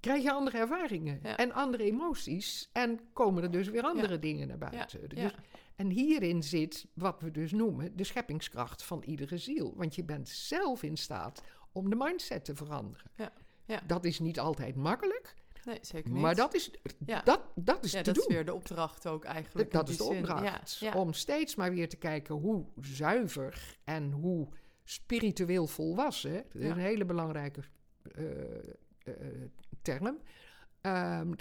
krijg 0.00 0.22
je 0.22 0.32
andere 0.32 0.58
ervaringen 0.58 1.20
Ja. 1.22 1.36
en 1.36 1.52
andere 1.52 1.84
emoties. 1.84 2.68
En 2.72 3.00
komen 3.12 3.42
er 3.42 3.50
dus 3.50 3.68
weer 3.68 3.82
andere 3.82 4.18
dingen 4.18 4.48
naar 4.48 4.58
buiten. 4.58 5.08
Dus, 5.08 5.34
en 5.76 5.90
hierin 5.90 6.42
zit 6.42 6.86
wat 6.94 7.20
we 7.20 7.30
dus 7.30 7.52
noemen 7.52 7.96
de 7.96 8.04
scheppingskracht 8.04 8.82
van 8.82 9.02
iedere 9.02 9.38
ziel. 9.38 9.72
Want 9.76 9.94
je 9.94 10.04
bent 10.04 10.28
zelf 10.28 10.82
in 10.82 10.96
staat 10.96 11.42
om 11.74 11.90
de 11.90 11.96
mindset 11.96 12.44
te 12.44 12.54
veranderen. 12.54 13.10
Ja. 13.16 13.32
Ja. 13.66 13.80
Dat 13.86 14.04
is 14.04 14.18
niet 14.18 14.38
altijd 14.38 14.74
makkelijk, 14.76 15.34
Nee, 15.64 15.78
zeker 15.80 16.10
niet. 16.10 16.22
maar 16.22 16.34
dat 16.34 16.54
is, 16.54 16.70
Ja. 17.06 17.22
dat, 17.22 17.40
dat 17.54 17.84
is 17.84 17.92
ja, 17.92 17.98
te 17.98 18.04
dat 18.04 18.14
doen. 18.14 18.24
is 18.28 18.34
weer 18.34 18.44
de 18.44 18.54
opdracht 18.54 19.06
ook 19.06 19.24
eigenlijk. 19.24 19.70
Dat 19.70 19.88
is 19.88 19.96
de 19.96 20.04
zin. 20.04 20.16
opdracht. 20.18 20.76
Ja. 20.78 20.92
Om 20.94 21.12
steeds 21.12 21.54
maar 21.54 21.70
weer 21.72 21.88
te 21.88 21.96
kijken 21.96 22.34
hoe 22.34 22.66
zuiver 22.80 23.78
en 23.84 24.10
hoe 24.10 24.48
spiritueel 24.84 25.66
volwassen. 25.66 26.32
Dat 26.32 26.62
is 26.62 26.68
een 26.68 26.78
hele 26.78 27.04
belangrijke 27.04 27.60
eh, 28.14 28.58
eh, 29.04 29.14
term. 29.82 30.18
Ehm, 30.80 31.32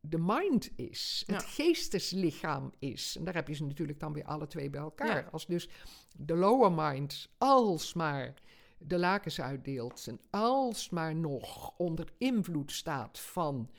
de 0.00 0.18
mind 0.18 0.70
is, 0.78 1.24
het 1.26 1.42
geesteslichaam 1.44 2.72
is. 2.78 3.16
En 3.18 3.24
daar 3.24 3.34
heb 3.34 3.48
je 3.48 3.54
ze 3.54 3.64
natuurlijk 3.64 4.00
dan 4.00 4.12
weer 4.12 4.24
alle 4.24 4.46
twee 4.46 4.70
bij 4.70 4.80
elkaar. 4.80 5.30
Als 5.30 5.46
dus 5.46 5.68
de 6.16 6.34
lower 6.34 6.72
mind 6.72 7.28
alsmaar 7.38 8.34
de 8.78 8.98
lakens 8.98 9.40
uitdeelt 9.40 10.06
en 10.06 10.20
alsmaar 10.30 11.14
nog 11.14 11.74
onder 11.76 12.12
invloed 12.18 12.72
staat 12.72 13.18
van 13.18 13.70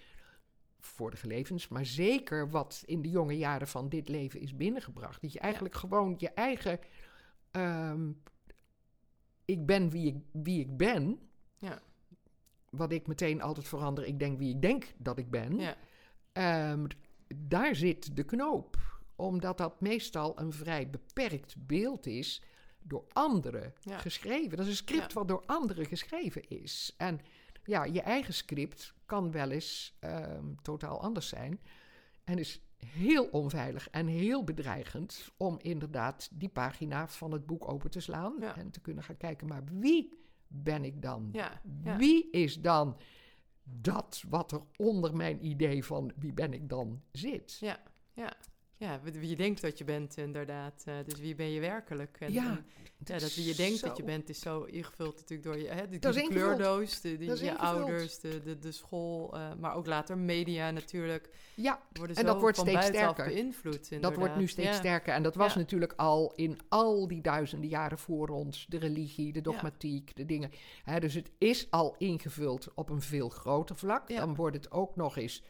vorige 0.80 1.28
levens, 1.28 1.68
maar 1.68 1.86
zeker 1.86 2.50
wat 2.50 2.84
in 2.86 3.02
de 3.02 3.10
jonge 3.10 3.38
jaren 3.38 3.68
van 3.68 3.90
dit 3.90 4.08
leven 4.10 4.40
is 4.40 4.56
binnengebracht. 4.56 5.22
Dat 5.22 5.34
je 5.34 5.40
eigenlijk 5.40 5.76
gewoon 5.76 6.16
je 6.18 6.30
eigen. 6.30 6.80
ehm, 7.52 8.12
ik 9.46 9.66
ben 9.66 9.90
wie 9.90 10.08
ik, 10.08 10.16
wie 10.32 10.60
ik 10.60 10.78
ben. 10.78 11.20
Ja. 11.58 11.82
Wat 12.70 12.92
ik 12.92 13.08
meteen 13.08 13.42
altijd 13.42 13.68
verander. 13.68 14.06
Ik 14.06 14.20
denk 14.20 14.38
wie 14.38 14.54
ik 14.54 14.62
denk 14.62 14.94
dat 14.98 15.18
ik 15.18 15.30
ben. 15.30 15.60
Ja. 15.60 15.76
Ehm, 16.34 16.88
daar 17.36 17.76
zit 17.76 18.16
de 18.16 18.24
knoop. 18.24 18.78
Omdat 19.16 19.58
dat 19.58 19.82
meestal 19.82 20.40
een 20.40 20.54
vrij 20.54 20.90
beperkt 20.90 21.56
beeld 21.68 22.06
is 22.06 22.42
door 22.88 23.06
anderen 23.14 23.74
Ja. 23.80 23.98
geschreven. 23.98 24.58
Dat 24.58 24.66
is 24.66 24.72
een 24.72 24.78
script 24.88 25.14
Ja. 25.14 25.20
wat 25.20 25.28
door 25.28 25.44
anderen 25.46 25.86
geschreven 25.86 26.48
is. 26.50 26.94
En 26.98 27.20
ja, 27.64 27.84
je 27.84 28.02
eigen 28.02 28.34
script 28.34 28.94
kan 29.06 29.32
wel 29.32 29.50
eens 29.52 29.98
ehm, 30.00 30.46
totaal 30.62 31.02
anders 31.02 31.28
zijn. 31.28 31.60
En 32.24 32.38
is 32.38 32.62
heel 32.86 33.26
onveilig 33.26 33.90
en 33.90 34.08
heel 34.08 34.44
bedreigend 34.44 35.32
om 35.38 35.58
inderdaad 35.62 36.30
die 36.34 36.50
pagina 36.50 37.08
van 37.08 37.32
het 37.32 37.46
boek 37.46 37.72
open 37.72 37.90
te 37.92 38.00
slaan. 38.00 38.36
Ja. 38.40 38.56
En 38.56 38.72
te 38.72 38.80
kunnen 38.82 39.04
gaan 39.04 39.18
kijken, 39.18 39.48
maar 39.48 39.64
wie 39.72 40.14
ben 40.48 40.84
ik 40.84 41.02
dan? 41.02 41.30
Ja. 41.32 41.62
Ja. 41.84 41.98
Wie 41.98 42.30
is 42.32 42.62
dan 42.62 42.98
dat 43.64 44.24
wat 44.30 44.52
er 44.52 44.62
onder 44.78 45.16
mijn 45.16 45.46
idee 45.46 45.84
van 45.86 46.12
wie 46.16 46.34
ben 46.34 46.54
ik 46.54 46.70
dan 46.70 47.02
zit? 47.12 47.58
Ja, 47.60 47.80
ja. 48.14 48.34
Ja, 48.80 49.00
wie 49.04 49.30
je 49.30 49.36
denkt 49.36 49.62
dat 49.62 49.78
je 49.78 49.84
bent, 49.84 50.18
inderdaad. 50.18 50.84
Eh, 50.86 50.94
dus 51.06 51.20
wie 51.20 51.36
ben 51.36 51.50
je 51.52 51.60
werkelijk? 51.60 52.18
En, 52.20 52.34
Ja, 52.34 52.44
en, 52.50 52.66
ja, 53.06 53.20
dat 53.20 53.36
wie 53.36 53.46
je 53.46 53.56
denkt 53.56 53.82
dat 53.82 53.98
je 53.98 54.04
bent 54.04 54.30
is 54.30 54.40
zo 54.40 54.64
ingevuld 54.64 55.16
natuurlijk 55.16 55.44
door 55.44 55.58
je, 55.58 55.68
hè, 55.68 55.88
ingevuld. 55.88 56.28
kleurdoos, 56.30 57.02
de, 57.02 57.10
je 57.10 57.18
ingevuld. 57.26 57.58
ouders, 57.58 58.20
de, 58.20 58.42
de, 58.42 58.60
de 58.60 58.72
school, 58.72 59.34
eh, 59.36 59.54
maar 59.60 59.76
ook 59.76 59.86
later 59.86 60.18
media 60.18 60.72
natuurlijk. 60.72 61.30
Ja, 61.56 61.82
Worden 61.94 62.16
En 62.16 62.22
zo 62.26 62.28
dat 62.32 62.42
wordt 62.42 62.58
steeds 62.58 62.86
sterker. 62.86 63.26
beïnvloed. 63.26 64.02
dat 64.02 64.16
wordt 64.16 64.36
nu 64.36 64.48
steeds 64.48 64.68
Ja. 64.68 64.74
sterker. 64.74 65.14
En 65.14 65.24
dat 65.24 65.36
was 65.36 65.54
Ja. 65.54 65.60
natuurlijk 65.60 65.94
al 65.96 66.34
in 66.36 66.60
al 66.70 67.08
die 67.08 67.22
duizenden 67.22 67.70
jaren 67.70 67.98
voor 68.00 68.30
ons. 68.30 68.66
De 68.70 68.78
religie, 68.78 69.34
de 69.34 69.42
dogmatiek, 69.42 70.16
de 70.16 70.26
dingen. 70.26 70.52
Hè, 70.84 71.00
dus 71.00 71.14
het 71.14 71.32
is 71.38 71.68
al 71.72 71.96
ingevuld 71.98 72.68
op 72.76 72.90
een 72.90 73.02
veel 73.02 73.30
groter 73.30 73.76
vlak. 73.76 74.08
Dan 74.16 74.36
wordt 74.36 74.56
het 74.56 74.72
ook 74.72 74.96
nog 74.96 75.18
eens 75.18 75.44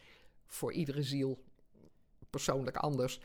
voor 0.46 0.74
iedere 0.74 1.04
ziel 1.04 1.46
persoonlijk 2.30 2.78
anders. 2.78 3.20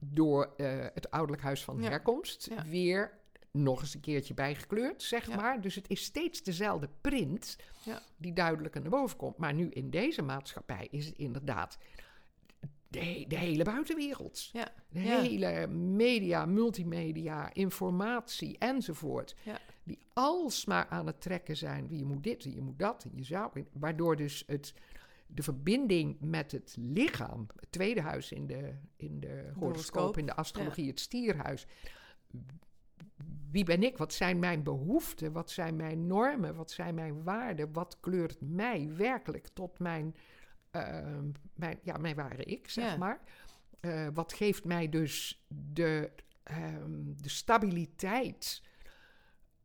Door 0.00 0.54
eh, 0.56 0.86
het 0.94 1.10
ouderlijk 1.10 1.42
huis 1.42 1.64
van 1.64 1.80
Ja. 1.82 1.88
herkomst 1.88 2.46
Ja. 2.50 2.64
weer 2.64 3.18
nog 3.50 3.80
eens 3.80 3.94
een 3.94 4.00
keertje 4.00 4.34
bijgekleurd, 4.34 5.02
zeg 5.02 5.28
Ja. 5.28 5.36
maar. 5.36 5.60
Dus 5.60 5.74
het 5.74 5.88
is 5.90 6.02
steeds 6.04 6.42
dezelfde 6.42 6.88
print 7.00 7.56
Ja. 7.84 8.02
die 8.16 8.32
duidelijker 8.32 8.80
naar 8.80 8.90
boven 8.90 9.16
komt. 9.16 9.36
Maar 9.36 9.54
nu 9.54 9.68
in 9.68 9.90
deze 9.90 10.22
maatschappij 10.22 10.88
is 10.90 11.06
het 11.06 11.18
inderdaad 11.18 11.78
de, 12.88 13.24
de 13.28 13.36
hele 13.38 13.64
buitenwereld. 13.64 14.48
Ja. 14.52 14.68
De 14.88 14.98
hele 14.98 15.66
media, 15.66 16.46
multimedia, 16.46 17.52
informatie 17.52 18.58
enzovoort. 18.58 19.34
Ja. 19.42 19.58
Die 19.84 19.98
alsmaar 20.12 20.86
aan 20.88 21.06
het 21.06 21.20
trekken 21.20 21.56
zijn. 21.56 21.86
Je 21.90 22.04
moet 22.04 22.22
dit, 22.22 22.44
en 22.44 22.54
je 22.54 22.60
moet 22.60 22.78
dat, 22.78 23.04
en 23.04 23.10
je 23.14 23.24
zou. 23.24 23.64
Waardoor 23.72 24.16
dus 24.16 24.44
het, 24.46 24.74
de 25.34 25.42
verbinding 25.42 26.16
met 26.20 26.52
het 26.52 26.76
lichaam, 26.78 27.46
het 27.60 27.72
tweede 27.72 28.00
huis 28.00 28.32
in 28.32 28.46
de, 28.46 28.74
in 28.96 29.20
de 29.20 29.28
horoscoop, 29.28 29.62
horoscoop, 29.62 30.18
in 30.18 30.26
de 30.26 30.34
astrologie, 30.34 30.88
het 30.88 31.00
stierhuis. 31.00 31.66
Wie 33.50 33.64
ben 33.64 33.82
ik? 33.82 33.98
Wat 33.98 34.12
zijn 34.12 34.38
mijn 34.38 34.62
behoeften? 34.62 35.32
Wat 35.32 35.50
zijn 35.50 35.76
mijn 35.76 36.06
normen? 36.06 36.54
Wat 36.54 36.70
zijn 36.70 36.94
mijn 36.94 37.22
waarden? 37.22 37.72
Wat 37.72 38.00
kleurt 38.00 38.40
mij 38.40 38.90
werkelijk 38.96 39.48
tot 39.48 39.78
mijn, 39.78 40.14
eh, 40.70 41.18
mijn, 41.54 41.78
ja, 41.82 41.96
mijn 41.96 42.16
ware 42.16 42.44
ik, 42.44 42.68
zeg 42.68 42.84
Ja. 42.84 42.96
maar? 42.96 43.20
Eh, 43.80 44.08
wat 44.14 44.32
geeft 44.32 44.64
mij 44.64 44.88
dus 44.88 45.44
de, 45.48 46.10
ehm, 46.42 47.14
de 47.20 47.28
stabiliteit 47.28 48.62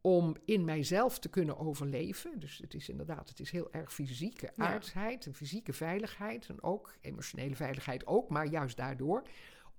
om 0.01 0.35
in 0.45 0.65
mijzelf 0.65 1.19
te 1.19 1.29
kunnen 1.29 1.57
overleven? 1.57 2.39
Dus 2.39 2.57
het 2.57 2.73
is 2.73 2.89
inderdaad, 2.89 3.29
het 3.29 3.39
is 3.39 3.51
heel 3.51 3.71
erg 3.71 3.93
fysieke 3.93 4.51
Ja. 4.55 4.63
aardsheid 4.65 5.25
en 5.25 5.33
fysieke 5.33 5.73
veiligheid 5.73 6.47
en 6.49 6.63
ook 6.63 6.93
emotionele 7.01 7.55
veiligheid 7.55 8.07
ook, 8.07 8.29
maar 8.29 8.45
juist 8.47 8.77
daardoor 8.77 9.23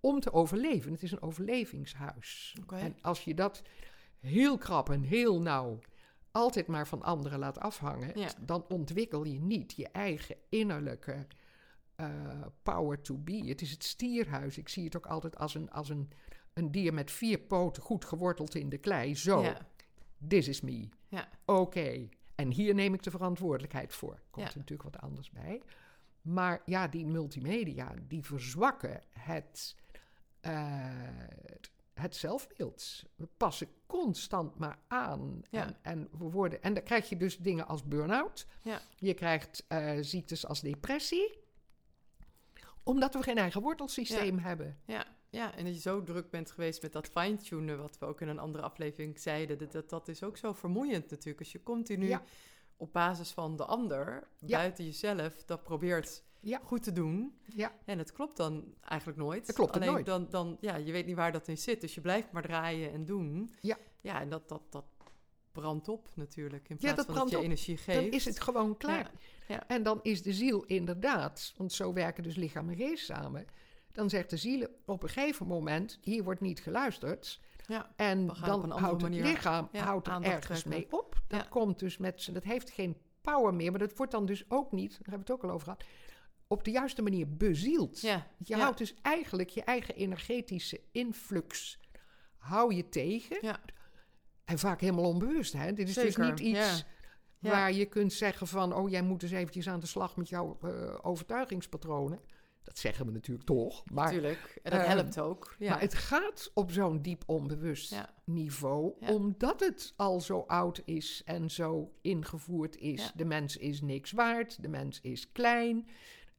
om 0.00 0.20
te 0.20 0.32
overleven. 0.32 0.92
Het 0.92 1.02
is 1.02 1.12
een 1.12 1.22
overlevingshuis. 1.22 2.56
En 2.68 2.96
als 3.02 3.24
je 3.24 3.34
dat 3.34 3.62
heel 4.20 4.58
krap 4.58 4.90
en 4.90 5.02
heel 5.02 5.40
nauw 5.40 5.78
altijd 6.32 6.66
maar 6.66 6.86
van 6.88 7.02
anderen 7.02 7.38
laat 7.38 7.58
afhangen, 7.58 8.18
Ja. 8.18 8.28
dan 8.40 8.64
ontwikkel 8.68 9.24
je 9.24 9.40
niet 9.40 9.72
je 9.76 9.88
eigen 9.88 10.36
innerlijke 10.48 11.26
eh, 11.96 12.08
power 12.62 13.00
to 13.00 13.16
be. 13.18 13.32
Het 13.46 13.60
is 13.60 13.70
het 13.70 13.84
stierhuis. 13.84 14.58
Ik 14.58 14.68
zie 14.68 14.84
het 14.84 14.96
ook 14.96 15.06
altijd 15.06 15.36
als 15.38 15.54
een, 15.54 15.70
als 15.70 15.88
een, 15.88 16.10
een 16.52 16.70
dier 16.70 16.94
met 16.94 17.10
vier 17.10 17.38
poten 17.38 17.82
goed 17.82 18.04
geworteld 18.04 18.54
in 18.54 18.68
de 18.68 18.78
klei. 18.78 19.16
Zo, 19.16 19.42
Ja. 19.42 19.68
This 20.28 20.48
is 20.48 20.60
me. 20.60 20.88
Ja. 21.08 21.28
Oké, 21.44 22.08
en 22.34 22.50
hier 22.50 22.74
neem 22.74 22.94
ik 22.94 23.02
de 23.02 23.10
verantwoordelijkheid 23.10 23.92
voor. 23.94 24.20
Komt 24.30 24.46
Ja. 24.46 24.52
er 24.52 24.58
natuurlijk 24.58 24.92
wat 24.94 25.02
anders 25.02 25.30
bij. 25.30 25.62
Maar 26.22 26.62
ja, 26.64 26.88
die 26.88 27.06
multimedia, 27.06 27.94
die 28.08 28.24
verzwakken 28.24 29.02
het, 29.08 29.76
eh, 30.40 30.88
het 31.94 32.16
zelfbeeld. 32.16 33.04
We 33.16 33.28
passen 33.36 33.68
constant 33.86 34.58
maar 34.58 34.78
aan. 34.88 35.42
Ja. 35.50 35.66
En, 35.66 35.76
en, 35.82 36.08
we 36.18 36.24
worden, 36.24 36.62
en 36.62 36.74
dan 36.74 36.82
krijg 36.82 37.08
je 37.08 37.16
dus 37.16 37.38
dingen 37.38 37.66
als 37.66 37.84
burn-out. 37.84 38.46
Ja. 38.62 38.80
Je 38.96 39.14
krijgt 39.14 39.64
eh, 39.68 39.96
ziektes 40.00 40.46
als 40.46 40.60
depressie. 40.60 41.38
Omdat 42.82 43.14
we 43.14 43.22
geen 43.22 43.38
eigen 43.38 43.62
wortelsysteem 43.62 44.38
hebben. 44.38 44.78
Ja, 44.84 45.06
ja, 45.30 45.54
en 45.54 45.64
dat 45.64 45.75
je 45.75 45.80
zo 45.80 46.02
druk 46.02 46.30
bent 46.30 46.50
geweest 46.50 46.82
met 46.82 46.92
dat 46.92 47.06
fine-tunen, 47.06 47.78
wat 47.78 47.99
we 47.99 48.06
ook 48.06 48.20
in 48.20 48.28
een 48.28 48.38
andere 48.38 48.64
aflevering 48.64 49.18
zeiden, 49.18 49.58
dat, 49.58 49.72
dat, 49.72 49.88
dat 49.90 50.08
is 50.08 50.22
ook 50.22 50.37
zo 50.37 50.52
vermoeiend 50.52 51.10
natuurlijk. 51.10 51.38
Als 51.38 51.52
je 51.52 51.62
continu 51.62 52.08
Ja. 52.08 52.22
op 52.76 52.92
basis 52.92 53.30
van 53.30 53.56
de 53.56 53.64
ander, 53.64 54.28
buiten 54.40 54.84
jezelf, 54.84 55.44
dat 55.44 55.62
probeert 55.62 56.22
Ja. 56.40 56.60
goed 56.64 56.82
te 56.82 56.92
doen. 56.92 57.34
Ja. 57.44 57.72
En 57.84 57.99
het 57.99 58.12
klopt 58.12 58.37
dan 58.37 58.75
eigenlijk 58.82 59.18
nooit. 59.18 59.46
Het 59.46 59.56
klopt 59.56 59.75
Alleen 59.76 59.92
nooit. 59.92 60.06
Dan, 60.06 60.26
dan, 60.30 60.56
ja, 60.60 60.76
je 60.76 60.92
weet 60.92 61.06
niet 61.06 61.16
waar 61.16 61.32
dat 61.32 61.49
in 61.49 61.58
zit, 61.58 61.80
dus 61.80 61.94
je 61.94 62.00
blijft 62.00 62.32
maar 62.32 62.42
draaien 62.42 62.92
en 62.92 63.04
doen. 63.04 63.50
Ja. 63.60 63.78
Ja, 64.00 64.20
en 64.20 64.28
dat, 64.28 64.49
dat, 64.49 64.62
dat 64.70 64.84
brandt 65.52 65.88
op 65.88 66.08
natuurlijk, 66.14 66.68
in 66.68 66.76
Ja, 66.78 66.92
plaats 66.92 66.96
dat 66.96 67.06
van 67.06 67.25
dat 67.25 67.30
je 67.30 67.37
op. 67.38 67.42
energie 67.44 67.76
geeft. 67.76 68.00
Dan 68.00 68.10
is 68.10 68.25
het 68.25 68.40
gewoon 68.40 68.76
klaar. 68.76 69.10
Ja. 69.49 69.54
Ja. 69.54 69.68
En 69.68 69.82
dan 69.82 69.99
is 70.02 70.22
de 70.22 70.32
ziel 70.32 70.64
inderdaad, 70.64 71.54
want 71.56 71.72
zo 71.72 71.92
werken 71.92 72.22
dus 72.22 72.37
lichaam 72.37 72.68
en 72.68 72.76
geest 72.76 73.04
samen. 73.04 73.46
Dan 74.00 74.11
zegt 74.11 74.30
de 74.30 74.37
ziel 74.37 74.66
op 74.85 75.02
een 75.02 75.09
gegeven 75.09 75.47
moment: 75.47 75.99
hier 76.02 76.25
wordt 76.25 76.40
niet 76.40 76.61
geluisterd. 76.61 77.40
Ja. 77.66 77.92
En 77.97 78.26
dan 78.26 78.71
houdt 78.71 79.02
het 79.02 79.14
lichaam 79.14 79.69
ja, 79.73 79.85
houdt 79.85 80.07
er 80.09 80.23
ergens 80.23 80.61
trekken. 80.62 80.71
mee 80.71 80.87
op. 81.00 81.23
Dat 81.28 81.40
Ja. 81.40 81.47
komt 81.49 81.78
dus 81.78 81.97
met 81.97 82.23
z'n, 82.23 82.33
dat 82.33 82.45
heeft 82.45 82.71
geen 82.71 82.97
power 83.21 83.54
meer, 83.54 83.71
maar 83.71 83.78
dat 83.80 83.97
wordt 83.97 84.12
dan 84.12 84.26
dus 84.26 84.45
ook 84.49 84.73
niet, 84.73 84.90
daar 84.90 84.99
hebben 84.99 85.26
we 85.26 85.33
het 85.33 85.42
ook 85.42 85.42
al 85.42 85.50
over 85.50 85.64
gehad, 85.64 85.85
op 86.47 86.64
de 86.64 86.71
juiste 86.71 87.02
manier 87.02 87.37
bezield. 87.37 88.00
Ja. 88.00 88.26
Je 88.38 88.57
houdt 88.57 88.78
dus 88.78 88.95
eigenlijk 89.02 89.49
je 89.49 89.62
eigen 89.64 89.95
energetische 89.95 90.80
influx 90.92 91.80
hou 92.37 92.75
je 92.75 92.88
tegen. 92.88 93.38
Ja. 93.40 93.61
En 94.45 94.59
vaak 94.59 94.80
helemaal 94.80 95.04
onbewust. 95.09 95.52
Hè? 95.52 95.73
Dit 95.73 95.88
is 95.88 95.95
Zeker, 95.95 96.26
dus 96.26 96.28
niet 96.30 96.40
iets 96.40 96.85
waar 97.38 97.73
je 97.73 97.87
kunt 97.87 98.12
zeggen 98.12 98.47
van... 98.47 98.75
oh, 98.75 98.88
jij 98.90 99.02
moet 99.02 99.23
eens 99.23 99.33
eventjes 99.33 99.69
aan 99.69 99.80
de 99.80 99.87
slag 99.87 100.16
met 100.16 100.28
jouw 100.28 100.59
eh, 100.62 100.99
overtuigingspatronen. 101.02 102.21
Dat 102.70 102.78
zeggen 102.78 103.06
we 103.06 103.12
natuurlijk 103.12 103.46
toch. 103.46 103.84
Maar, 103.92 104.10
Tuurlijk. 104.10 104.60
En 104.62 104.70
dat 104.70 104.80
ehm, 104.80 104.90
helpt 104.90 105.18
ook. 105.20 105.54
Ja. 105.58 105.70
maar 105.70 105.80
het 105.80 105.94
gaat 105.94 106.50
op 106.54 106.70
zo'n 106.70 107.02
diep 107.02 107.22
onbewust 107.26 107.90
Ja. 107.90 108.14
niveau, 108.24 108.92
Ja. 109.00 109.14
omdat 109.14 109.60
het 109.60 109.92
al 109.96 110.20
zo 110.20 110.44
oud 110.46 110.82
is 110.84 111.22
en 111.24 111.50
zo 111.50 111.92
ingevoerd 112.00 112.76
is. 112.76 113.12
De 113.14 113.24
mens 113.24 113.56
is 113.56 113.80
niks 113.80 114.12
waard, 114.12 114.62
de 114.62 114.68
mens 114.68 115.00
is 115.00 115.32
klein, 115.32 115.88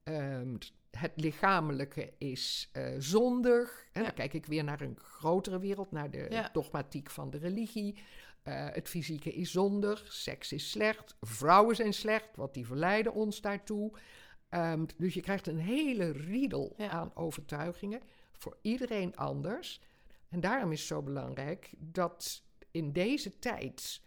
ehm, 0.03 0.55
het 0.91 1.11
lichamelijke 1.15 2.13
is 2.17 2.69
eh, 2.71 2.95
zondig. 2.97 3.85
En 3.91 4.03
dan 4.03 4.13
kijk 4.13 4.33
ik 4.33 4.45
weer 4.45 4.63
naar 4.63 4.81
een 4.81 4.97
grotere 4.99 5.59
wereld, 5.59 5.91
naar 5.91 6.11
de 6.11 6.49
dogmatiek 6.53 7.09
van 7.09 7.29
de 7.29 7.37
religie. 7.37 8.03
Eh, 8.43 8.67
het 8.71 8.89
fysieke 8.89 9.33
is 9.33 9.51
zondig, 9.51 10.13
seks 10.13 10.51
is 10.51 10.71
slecht, 10.71 11.15
vrouwen 11.21 11.75
zijn 11.75 11.93
slecht, 11.93 12.35
want 12.35 12.53
die 12.53 12.65
verleiden 12.65 13.13
ons 13.13 13.41
daartoe. 13.41 13.91
Ehm, 14.51 14.85
dus 14.97 15.13
je 15.13 15.21
krijgt 15.21 15.47
een 15.47 15.57
hele 15.59 16.11
riedel 16.11 16.73
Ja. 16.77 16.89
aan 16.89 17.11
overtuigingen, 17.15 18.01
voor 18.31 18.57
iedereen 18.61 19.15
anders. 19.15 19.81
En 20.29 20.39
daarom 20.39 20.71
is 20.71 20.79
het 20.79 20.87
zo 20.87 21.01
belangrijk 21.01 21.73
dat 21.77 22.43
in 22.71 22.91
deze 22.91 23.39
tijd 23.39 24.01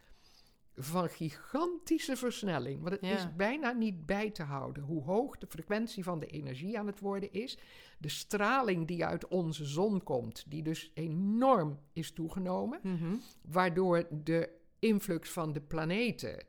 van 0.76 1.08
gigantische 1.08 2.16
versnelling, 2.16 2.80
want 2.80 2.92
het 2.94 3.06
Ja. 3.06 3.14
is 3.16 3.36
bijna 3.36 3.72
niet 3.72 4.06
bij 4.06 4.30
te 4.30 4.42
houden 4.42 4.82
hoe 4.82 5.02
hoog 5.02 5.38
de 5.38 5.46
frequentie 5.46 6.04
van 6.04 6.18
de 6.18 6.26
energie 6.26 6.78
aan 6.78 6.86
het 6.86 7.00
worden 7.00 7.32
is. 7.32 7.58
De 7.98 8.08
straling 8.08 8.86
die 8.86 9.04
uit 9.04 9.28
onze 9.28 9.64
zon 9.64 10.02
komt, 10.02 10.44
die 10.50 10.62
dus 10.62 10.90
enorm 10.94 11.78
is 11.92 12.12
toegenomen, 12.12 12.78
Mhm. 12.82 13.14
waardoor 13.42 14.06
de 14.24 14.50
influx 14.78 15.30
van 15.30 15.52
de 15.52 15.60
planeten 15.60 16.44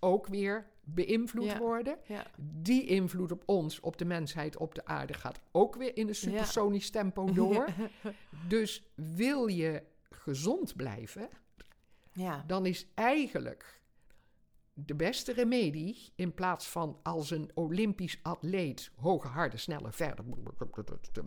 ook 0.00 0.26
weer 0.26 0.72
beïnvloed 0.84 1.44
Ja. 1.44 1.58
worden. 1.58 1.98
Ja. 2.06 2.26
Die 2.60 2.86
invloed 2.86 3.32
op 3.32 3.42
ons, 3.46 3.80
op 3.80 3.96
de 3.98 4.04
mensheid, 4.04 4.56
op 4.56 4.74
de 4.74 4.84
aarde 4.84 5.14
gaat 5.14 5.40
ook 5.52 5.76
weer 5.76 5.96
in 5.96 6.08
een 6.08 6.14
supersonisch 6.14 6.90
tempo 6.90 7.32
door. 7.40 7.66
Dus 8.48 8.82
wil 8.94 9.46
je 9.46 9.82
gezond 10.10 10.76
blijven, 10.76 11.28
ja. 12.12 12.44
dan 12.46 12.66
is 12.66 12.86
eigenlijk 12.94 13.80
de 14.72 14.94
beste 14.94 15.32
remedie, 15.32 16.12
in 16.14 16.34
plaats 16.34 16.68
van 16.68 16.98
als 17.02 17.30
een 17.30 17.50
Olympisch 17.54 18.18
atleet 18.22 18.90
hoge, 18.96 19.28
harde, 19.28 19.56
sneller, 19.56 19.92
verder, 19.92 20.24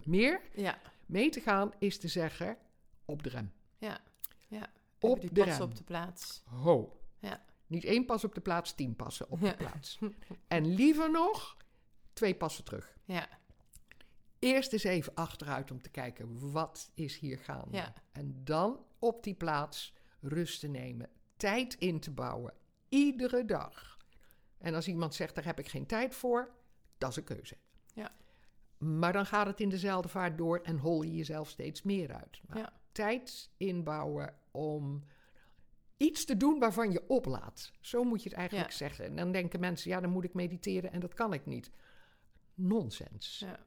meer 0.03 0.41
Ja. 0.55 0.79
mee 1.05 1.29
te 1.29 1.39
gaan, 1.39 1.71
is 1.79 1.97
te 1.99 2.07
zeggen 2.07 2.57
op 3.05 3.23
de 3.23 3.29
rem. 3.29 3.51
Ja. 3.77 3.99
Ja. 4.47 4.67
Op 4.99 5.21
de 5.33 5.57
op 5.61 5.75
de 5.75 5.83
plaats. 5.83 6.43
Ho. 6.45 6.99
Niet 7.67 7.83
één 7.83 8.05
pas 8.05 8.23
op 8.23 8.33
de 8.35 8.41
plaats, 8.41 8.73
tien 8.75 8.95
passen 8.95 9.29
op 9.29 9.39
de 9.39 9.45
Ja. 9.45 9.53
plaats. 9.55 9.99
En 10.47 10.73
liever 10.73 11.11
nog 11.11 11.57
twee 12.13 12.35
passen 12.35 12.63
terug. 12.63 12.97
Ja. 13.05 13.27
Eerst 14.39 14.73
eens 14.73 14.83
even 14.83 15.13
achteruit 15.15 15.71
om 15.71 15.81
te 15.81 15.89
kijken 15.89 16.51
wat 16.51 16.91
is 16.93 17.17
hier 17.19 17.37
gaande. 17.37 17.77
Ja. 17.77 17.93
En 18.11 18.41
dan 18.43 18.85
op 18.99 19.23
die 19.23 19.33
plaats 19.35 19.93
rust 20.21 20.59
te 20.59 20.67
nemen, 20.67 21.09
tijd 21.37 21.73
in 21.73 21.99
te 21.99 22.11
bouwen, 22.11 22.53
iedere 22.89 23.45
dag. 23.45 23.97
En 24.57 24.73
als 24.75 24.87
iemand 24.87 25.15
zegt 25.15 25.35
daar 25.35 25.45
heb 25.45 25.59
ik 25.59 25.67
geen 25.67 25.85
tijd 25.85 26.15
voor, 26.15 26.51
dat 26.97 27.09
is 27.09 27.15
een 27.15 27.23
keuze. 27.23 27.57
Ja. 27.93 28.11
Maar 28.77 29.13
dan 29.13 29.25
gaat 29.25 29.47
het 29.47 29.59
in 29.59 29.69
dezelfde 29.69 30.09
vaart 30.09 30.37
door 30.37 30.59
en 30.59 30.77
hol 30.77 31.01
je 31.01 31.15
jezelf 31.15 31.49
steeds 31.49 31.81
meer 31.81 32.13
uit. 32.13 32.41
Maar 32.47 32.57
Ja. 32.57 32.73
tijd 32.91 33.49
inbouwen 33.57 34.35
om 34.51 35.03
iets 35.97 36.25
te 36.25 36.37
doen 36.37 36.59
waarvan 36.59 36.91
je 36.91 37.07
oplaat. 37.07 37.71
Zo 37.81 38.03
moet 38.03 38.23
je 38.23 38.29
het 38.29 38.37
eigenlijk 38.37 38.69
Ja. 38.69 38.77
zeggen. 38.77 39.05
En 39.05 39.15
dan 39.15 39.31
denken 39.31 39.59
mensen, 39.59 39.89
ja, 39.89 39.99
dan 39.99 40.09
moet 40.09 40.23
ik 40.23 40.33
mediteren 40.33 40.91
en 40.91 40.99
dat 40.99 41.13
kan 41.13 41.33
ik 41.33 41.45
niet. 41.45 41.71
Nonsens. 42.53 43.39
Ja. 43.39 43.59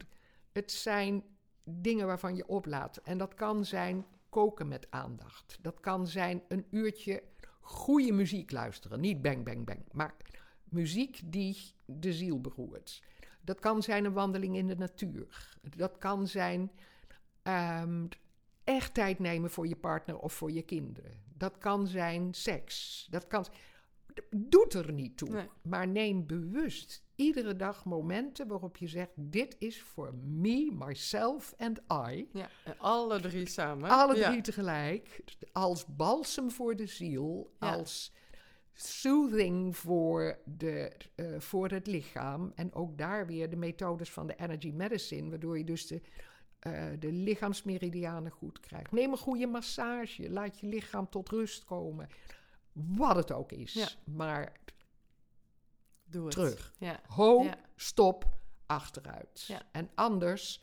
Het 0.51 0.71
zijn 0.71 1.23
dingen 1.63 2.07
waarvan 2.07 2.35
je 2.35 2.47
oplaat. 2.47 2.97
En 2.97 3.17
dat 3.17 3.33
kan 3.33 3.65
zijn 3.65 4.05
koken 4.29 4.67
met 4.67 4.87
aandacht. 4.89 5.57
Dat 5.61 5.79
kan 5.79 6.07
zijn 6.07 6.41
een 6.47 6.65
uurtje 6.69 7.23
goede 7.61 8.11
muziek 8.11 8.51
luisteren. 8.51 8.99
Niet 8.99 9.21
bang, 9.21 9.43
bang, 9.45 9.65
bang. 9.65 9.79
Maar 9.91 10.15
muziek 10.63 11.21
die 11.25 11.57
de 11.85 12.13
ziel 12.13 12.41
beroert. 12.41 13.03
Dat 13.41 13.59
kan 13.59 13.81
zijn 13.83 14.05
een 14.05 14.13
wandeling 14.13 14.55
in 14.55 14.67
de 14.67 14.75
natuur. 14.75 15.57
Dat 15.61 15.97
kan 15.97 16.27
zijn 16.27 16.71
ehm, 17.43 18.07
echt 18.63 18.93
tijd 18.93 19.19
nemen 19.19 19.49
voor 19.51 19.67
je 19.67 19.75
partner 19.75 20.17
of 20.19 20.33
voor 20.33 20.51
je 20.51 20.61
kinderen. 20.61 21.29
Dat 21.41 21.57
kan 21.57 21.87
zijn 21.87 22.33
seks. 22.33 23.07
Dat 23.09 23.27
kan. 23.27 23.45
Doet 24.29 24.73
er 24.73 24.91
niet 24.91 25.17
toe. 25.17 25.29
Nee. 25.29 25.49
Maar 25.61 25.87
neem 25.87 26.25
bewust 26.25 27.03
iedere 27.15 27.55
dag 27.55 27.85
momenten 27.85 28.47
waarop 28.47 28.77
je 28.77 28.87
zegt: 28.87 29.11
Dit 29.15 29.55
is 29.59 29.81
voor 29.81 30.13
me, 30.15 30.71
myself 30.85 31.53
and 31.57 31.79
I. 32.09 32.29
Ja. 32.33 32.49
En 32.63 32.79
alle 32.79 33.19
drie 33.21 33.47
samen. 33.49 33.89
Alle 33.89 34.15
Ja. 34.17 34.29
drie 34.29 34.41
tegelijk. 34.41 35.23
Als 35.51 35.85
balsem 35.85 36.51
voor 36.51 36.75
de 36.75 36.85
ziel. 36.85 37.55
Ja. 37.59 37.73
Als 37.73 38.13
soothing 38.73 39.77
voor, 39.77 40.39
de, 40.45 40.91
eh, 41.15 41.39
voor 41.39 41.69
het 41.69 41.87
lichaam. 41.87 42.51
En 42.55 42.73
ook 42.73 42.97
daar 42.97 43.27
weer 43.27 43.49
de 43.49 43.55
methodes 43.55 44.11
van 44.11 44.27
de 44.27 44.35
energy 44.35 44.71
medicine. 44.71 45.29
Waardoor 45.29 45.57
je 45.57 45.63
dus 45.63 45.87
de, 45.87 46.01
eh, 46.61 46.83
de 46.99 47.11
lichaamsmeridianen 47.11 48.31
goed 48.31 48.59
krijgt. 48.59 48.91
Neem 48.91 49.11
een 49.11 49.17
goede 49.17 49.47
massage. 49.47 50.29
Laat 50.29 50.59
je 50.59 50.67
lichaam 50.67 51.09
tot 51.09 51.29
rust 51.29 51.63
komen. 51.63 52.09
Wat 52.71 53.15
het 53.15 53.31
ook 53.31 53.51
is. 53.51 53.73
Ja. 53.73 53.87
Maar 54.03 54.51
Doe 56.03 56.23
het. 56.23 56.31
terug. 56.31 56.73
Ja. 56.77 56.99
Ho, 57.07 57.43
Ja. 57.43 57.57
stop, 57.75 58.25
achteruit. 58.65 59.49
En 59.71 59.89
anders 59.95 60.61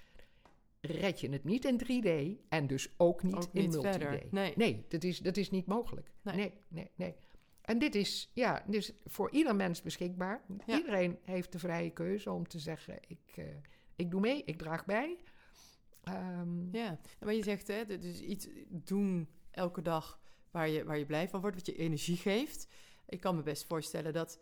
red 0.80 1.20
je 1.20 1.28
het 1.30 1.44
niet 1.44 1.64
in 1.64 1.78
3D 1.78 2.38
en 2.48 2.66
dus 2.66 2.88
ook 2.96 3.22
niet 3.22 3.34
Ook 3.34 3.48
in 3.52 3.68
multi-D. 3.70 4.32
Nee. 4.32 4.52
Nee, 4.56 4.84
dat 4.88 5.04
is, 5.04 5.18
dat 5.18 5.36
is 5.36 5.50
niet 5.50 5.66
mogelijk. 5.66 6.10
Nee. 6.22 6.36
Nee, 6.36 6.52
nee, 6.68 6.90
nee. 6.94 7.14
En 7.62 7.78
dit 7.78 7.94
is, 7.94 8.30
ja, 8.34 8.64
is 8.70 8.92
voor 9.04 9.30
ieder 9.30 9.56
mens 9.56 9.82
beschikbaar. 9.82 10.42
Iedereen 10.66 11.18
heeft 11.22 11.52
de 11.52 11.58
vrije 11.58 11.90
keuze 11.90 12.32
om 12.32 12.48
te 12.48 12.58
zeggen, 12.58 12.98
ik, 13.08 13.36
eh, 13.36 13.44
ik 13.96 14.10
doe 14.10 14.20
mee, 14.20 14.42
ik 14.44 14.58
draag 14.58 14.84
bij. 14.84 15.18
Ehm, 16.14 16.76
Ja, 16.76 16.98
maar 17.20 17.34
je 17.34 17.42
zegt, 17.42 17.68
hè, 17.68 17.98
dus 17.98 18.20
iets 18.20 18.48
doen 18.68 19.28
elke 19.50 19.82
dag 19.82 20.20
waar 20.50 20.68
je, 20.68 20.84
waar 20.84 20.98
je 20.98 21.06
blij 21.06 21.28
van 21.28 21.40
wordt, 21.40 21.56
wat 21.56 21.66
je 21.66 21.76
energie 21.76 22.16
geeft. 22.16 22.68
Ik 23.08 23.20
kan 23.20 23.36
me 23.36 23.42
best 23.42 23.64
voorstellen 23.66 24.12
dat, 24.12 24.38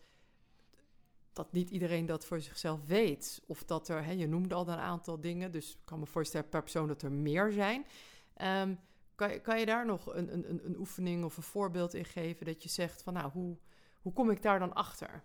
dat 1.33 1.53
niet 1.53 1.71
iedereen 1.71 2.07
dat 2.07 2.25
voor 2.25 2.41
zichzelf 2.41 2.87
weet. 2.87 3.43
Of 3.47 3.65
dat 3.65 3.89
er, 3.89 4.05
hè, 4.05 4.11
je 4.13 4.27
noemde 4.27 4.55
al 4.55 4.69
een 4.69 4.79
aantal 4.79 5.21
dingen, 5.21 5.53
dus 5.53 5.71
ik 5.73 5.79
kan 5.85 5.99
me 5.99 6.07
voorstellen 6.07 6.49
per 6.49 6.61
persoon 6.63 6.89
dat 6.89 7.03
er 7.03 7.13
meer 7.13 7.53
zijn. 7.53 7.87
Ehm, 8.35 8.75
kan, 9.15 9.41
kan 9.41 9.59
je 9.61 9.67
daar 9.67 9.87
nog 9.87 10.15
een, 10.15 10.33
een- 10.33 10.67
een 10.67 10.79
oefening 10.79 11.25
of 11.25 11.37
een 11.37 11.43
voorbeeld 11.43 11.95
in 11.95 12.05
geven 12.05 12.47
dat 12.47 12.63
je 12.63 12.69
zegt 12.69 13.03
van, 13.03 13.13
nou, 13.13 13.31
hoe, 13.31 13.57
hoe 14.03 14.13
kom 14.13 14.31
ik 14.31 14.43
daar 14.43 14.59
dan 14.59 14.75
achter? 14.75 15.23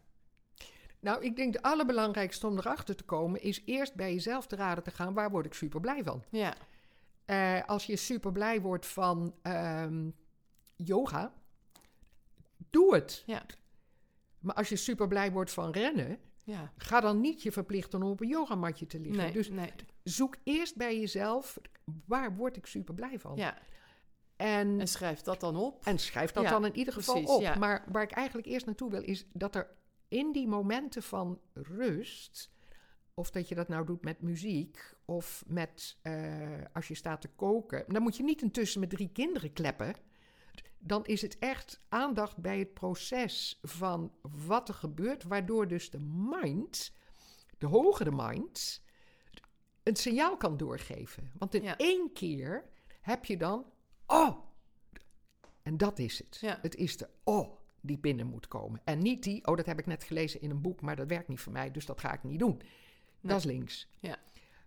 Nou, 1.02 1.24
ik 1.24 1.36
denk 1.36 1.54
de 1.54 1.62
allerbelangrijkste 1.62 2.48
om 2.48 2.58
erachter 2.58 2.96
te 2.96 3.04
komen 3.04 3.42
is 3.42 3.62
eerst 3.66 3.96
bij 3.96 4.14
jezelf 4.14 4.48
te 4.48 4.56
raden 4.56 4.84
te 4.84 4.92
gaan, 4.92 5.14
waar 5.14 5.32
word 5.32 5.46
ik 5.46 5.54
super 5.54 5.80
blij 5.80 6.04
van? 6.04 6.24
Ja, 6.30 6.54
Eh, 7.26 7.64
als 7.66 7.86
je 7.86 7.96
super 7.96 8.32
blij 8.32 8.62
wordt 8.62 8.86
van 8.86 9.36
ehm, 9.42 10.10
yoga, 10.76 11.34
doe 12.70 12.94
het. 12.96 13.24
ja, 13.26 13.46
Maar 14.40 14.56
als 14.56 14.70
je 14.70 14.76
super 14.76 15.08
blij 15.08 15.32
wordt 15.32 15.52
van 15.52 15.72
rennen, 15.72 16.20
ja. 16.44 16.72
ga 16.78 17.00
dan 17.00 17.22
niet 17.22 17.44
je 17.44 17.52
verplichten 17.52 18.04
om 18.04 18.10
op 18.10 18.22
een 18.22 18.28
yogamatje 18.28 18.86
te 18.86 19.00
liggen. 19.00 19.24
Nee, 19.24 19.32
Dus 19.32 19.50
nee. 19.50 19.72
zoek 20.04 20.36
eerst 20.44 20.76
bij 20.76 21.00
jezelf, 21.00 21.58
waar 22.06 22.36
word 22.36 22.58
ik 22.58 22.66
super 22.66 22.94
blij 22.94 23.20
van? 23.20 23.36
Ja, 23.36 23.58
En, 24.36 24.80
en 24.80 24.88
schrijf 24.88 25.22
dat 25.22 25.40
dan 25.40 25.56
op. 25.56 25.86
en 25.86 25.98
schrijf 26.00 26.32
dat 26.32 26.44
Ja, 26.44 26.50
dan 26.50 26.66
in 26.66 26.76
ieder 26.76 26.94
geval 26.94 27.14
precies, 27.14 27.36
op. 27.36 27.42
ja. 27.42 27.56
Maar 27.58 27.86
waar 27.92 28.04
ik 28.04 28.12
eigenlijk 28.12 28.48
eerst 28.48 28.66
naartoe 28.66 28.90
wil, 28.90 29.02
is 29.04 29.26
dat 29.34 29.56
er 29.56 29.68
in 30.12 30.32
die 30.32 30.48
momenten 30.48 31.04
van 31.04 31.40
rust, 31.54 32.52
of 33.14 33.32
dat 33.32 33.48
je 33.48 33.56
dat 33.56 33.68
nou 33.68 33.86
doet 33.86 34.04
met 34.04 34.22
muziek, 34.22 34.96
of 35.06 35.44
met 35.48 35.98
eh, 36.02 36.62
als 36.74 36.88
je 36.88 36.96
staat 36.96 37.22
te 37.22 37.28
koken, 37.28 37.84
dan 37.88 38.02
moet 38.02 38.18
je 38.18 38.24
niet 38.24 38.42
intussen 38.42 38.80
met 38.80 38.90
drie 38.90 39.10
kinderen 39.10 39.54
kleppen. 39.54 39.96
Dan 40.78 41.06
is 41.06 41.22
het 41.22 41.40
echt 41.40 41.80
aandacht 41.90 42.38
bij 42.38 42.60
het 42.60 42.74
proces 42.74 43.60
van 43.62 44.14
wat 44.46 44.68
er 44.68 44.74
gebeurt, 44.74 45.24
waardoor 45.24 45.68
dus 45.68 45.90
de 45.90 46.00
mind, 46.00 46.94
de 47.58 47.66
hogere 47.68 48.12
mind, 48.12 48.82
een 49.84 49.96
signaal 49.96 50.38
kan 50.38 50.58
doorgeven. 50.58 51.32
Want 51.38 51.54
in 51.56 51.64
Ja. 51.64 51.78
één 51.78 52.12
keer 52.14 52.70
heb 53.02 53.26
je 53.26 53.38
dan, 53.38 53.66
oh, 54.06 54.38
en 55.64 55.78
dat 55.78 56.00
is 56.00 56.18
het. 56.18 56.38
Ja. 56.42 56.60
Het 56.62 56.76
is 56.76 56.98
de 56.98 57.10
oh 57.24 57.60
die 57.82 57.98
binnen 57.98 58.28
moet 58.28 58.48
komen. 58.48 58.82
En 58.84 59.00
niet 59.00 59.24
die, 59.24 59.48
oh, 59.48 59.56
dat 59.56 59.66
heb 59.66 59.80
ik 59.80 59.86
net 59.86 60.04
gelezen 60.04 60.42
in 60.42 60.50
een 60.50 60.62
boek, 60.62 60.82
maar 60.82 60.96
dat 60.96 61.08
werkt 61.08 61.28
niet 61.28 61.40
voor 61.40 61.52
mij, 61.52 61.72
dus 61.72 61.86
dat 61.86 62.00
ga 62.00 62.14
ik 62.14 62.24
niet 62.24 62.40
doen. 62.40 62.62
Dat 63.22 63.38
is 63.38 63.44
links. 63.44 63.88
Ja. 64.00 64.18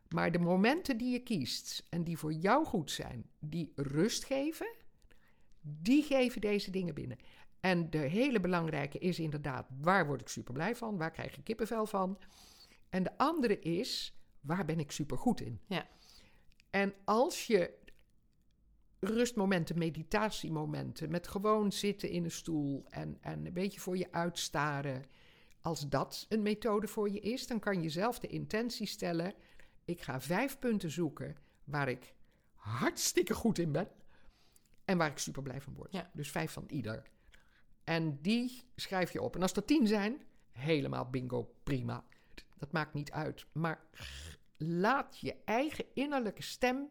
Maar 0.08 0.32
de 0.32 0.38
momenten 0.38 0.96
die 0.96 1.12
je 1.12 1.22
kiest 1.22 1.86
en 1.88 2.04
die 2.04 2.18
voor 2.18 2.32
jou 2.32 2.64
goed 2.64 2.90
zijn, 2.90 3.30
die 3.38 3.72
rust 3.76 4.24
geven, 4.24 4.74
die 5.60 6.02
geven 6.02 6.40
deze 6.40 6.70
dingen 6.70 6.94
binnen. 6.94 7.18
En 7.60 7.90
de 7.90 7.98
hele 7.98 8.40
belangrijke 8.40 8.98
is 8.98 9.18
inderdaad, 9.18 9.68
waar 9.80 10.06
word 10.06 10.20
ik 10.20 10.28
super 10.28 10.52
blij 10.52 10.76
van? 10.76 10.96
Waar 10.96 11.10
krijg 11.10 11.36
ik 11.36 11.44
kippenvel 11.44 11.86
van? 11.86 12.18
En 12.88 13.02
de 13.02 13.18
andere 13.18 13.58
is, 13.58 14.18
waar 14.40 14.64
ben 14.64 14.78
ik 14.80 14.90
supergoed 14.90 15.40
in? 15.40 15.60
Ja. 15.66 15.88
En 16.70 16.94
als 17.04 17.46
je 17.46 17.74
rustmomenten, 19.06 19.78
meditatiemomenten, 19.78 21.10
met 21.10 21.28
gewoon 21.28 21.72
zitten 21.72 22.08
in 22.10 22.24
een 22.24 22.30
stoel 22.30 22.84
en, 22.88 23.18
en 23.20 23.46
een 23.46 23.52
beetje 23.52 23.80
voor 23.80 23.96
je 23.96 24.12
uitstaren, 24.12 25.04
als 25.60 25.88
dat 25.88 26.26
een 26.28 26.42
methode 26.42 26.86
voor 26.86 27.10
je 27.10 27.20
is, 27.20 27.46
dan 27.46 27.58
kan 27.58 27.82
je 27.82 27.88
zelf 27.88 28.18
de 28.18 28.26
intentie 28.26 28.86
stellen: 28.86 29.34
ik 29.84 30.00
ga 30.00 30.20
vijf 30.20 30.58
punten 30.58 30.90
zoeken 30.90 31.36
waar 31.64 31.88
ik 31.88 32.14
hartstikke 32.54 33.34
goed 33.34 33.58
in 33.58 33.72
ben 33.72 33.88
en 34.84 34.98
waar 34.98 35.10
ik 35.10 35.18
super 35.18 35.42
blij 35.42 35.60
van 35.60 35.74
word. 35.74 35.92
Ja. 35.92 36.10
Dus 36.12 36.30
vijf 36.30 36.52
van 36.52 36.64
ieder. 36.68 37.02
En 37.84 38.18
die 38.22 38.64
schrijf 38.76 39.12
je 39.12 39.22
op. 39.22 39.34
En 39.34 39.42
als 39.42 39.52
er 39.52 39.64
tien 39.64 39.86
zijn, 39.86 40.22
helemaal 40.50 41.10
bingo, 41.10 41.54
prima. 41.62 42.04
Dat 42.58 42.72
maakt 42.72 42.94
niet 42.94 43.12
uit. 43.12 43.46
Maar 43.52 43.84
laat 44.56 45.18
je 45.18 45.36
eigen 45.44 45.84
innerlijke 45.94 46.42
stem 46.42 46.88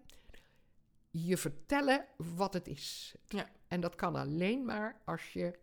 je 1.15 1.38
vertellen 1.38 2.06
wat 2.17 2.54
het 2.54 2.67
is. 2.67 3.15
Ja. 3.28 3.49
En 3.67 3.82
dat 3.82 3.95
kan 3.95 4.15
alleen 4.15 4.65
maar 4.65 5.02
als 5.06 5.34
je 5.34 5.60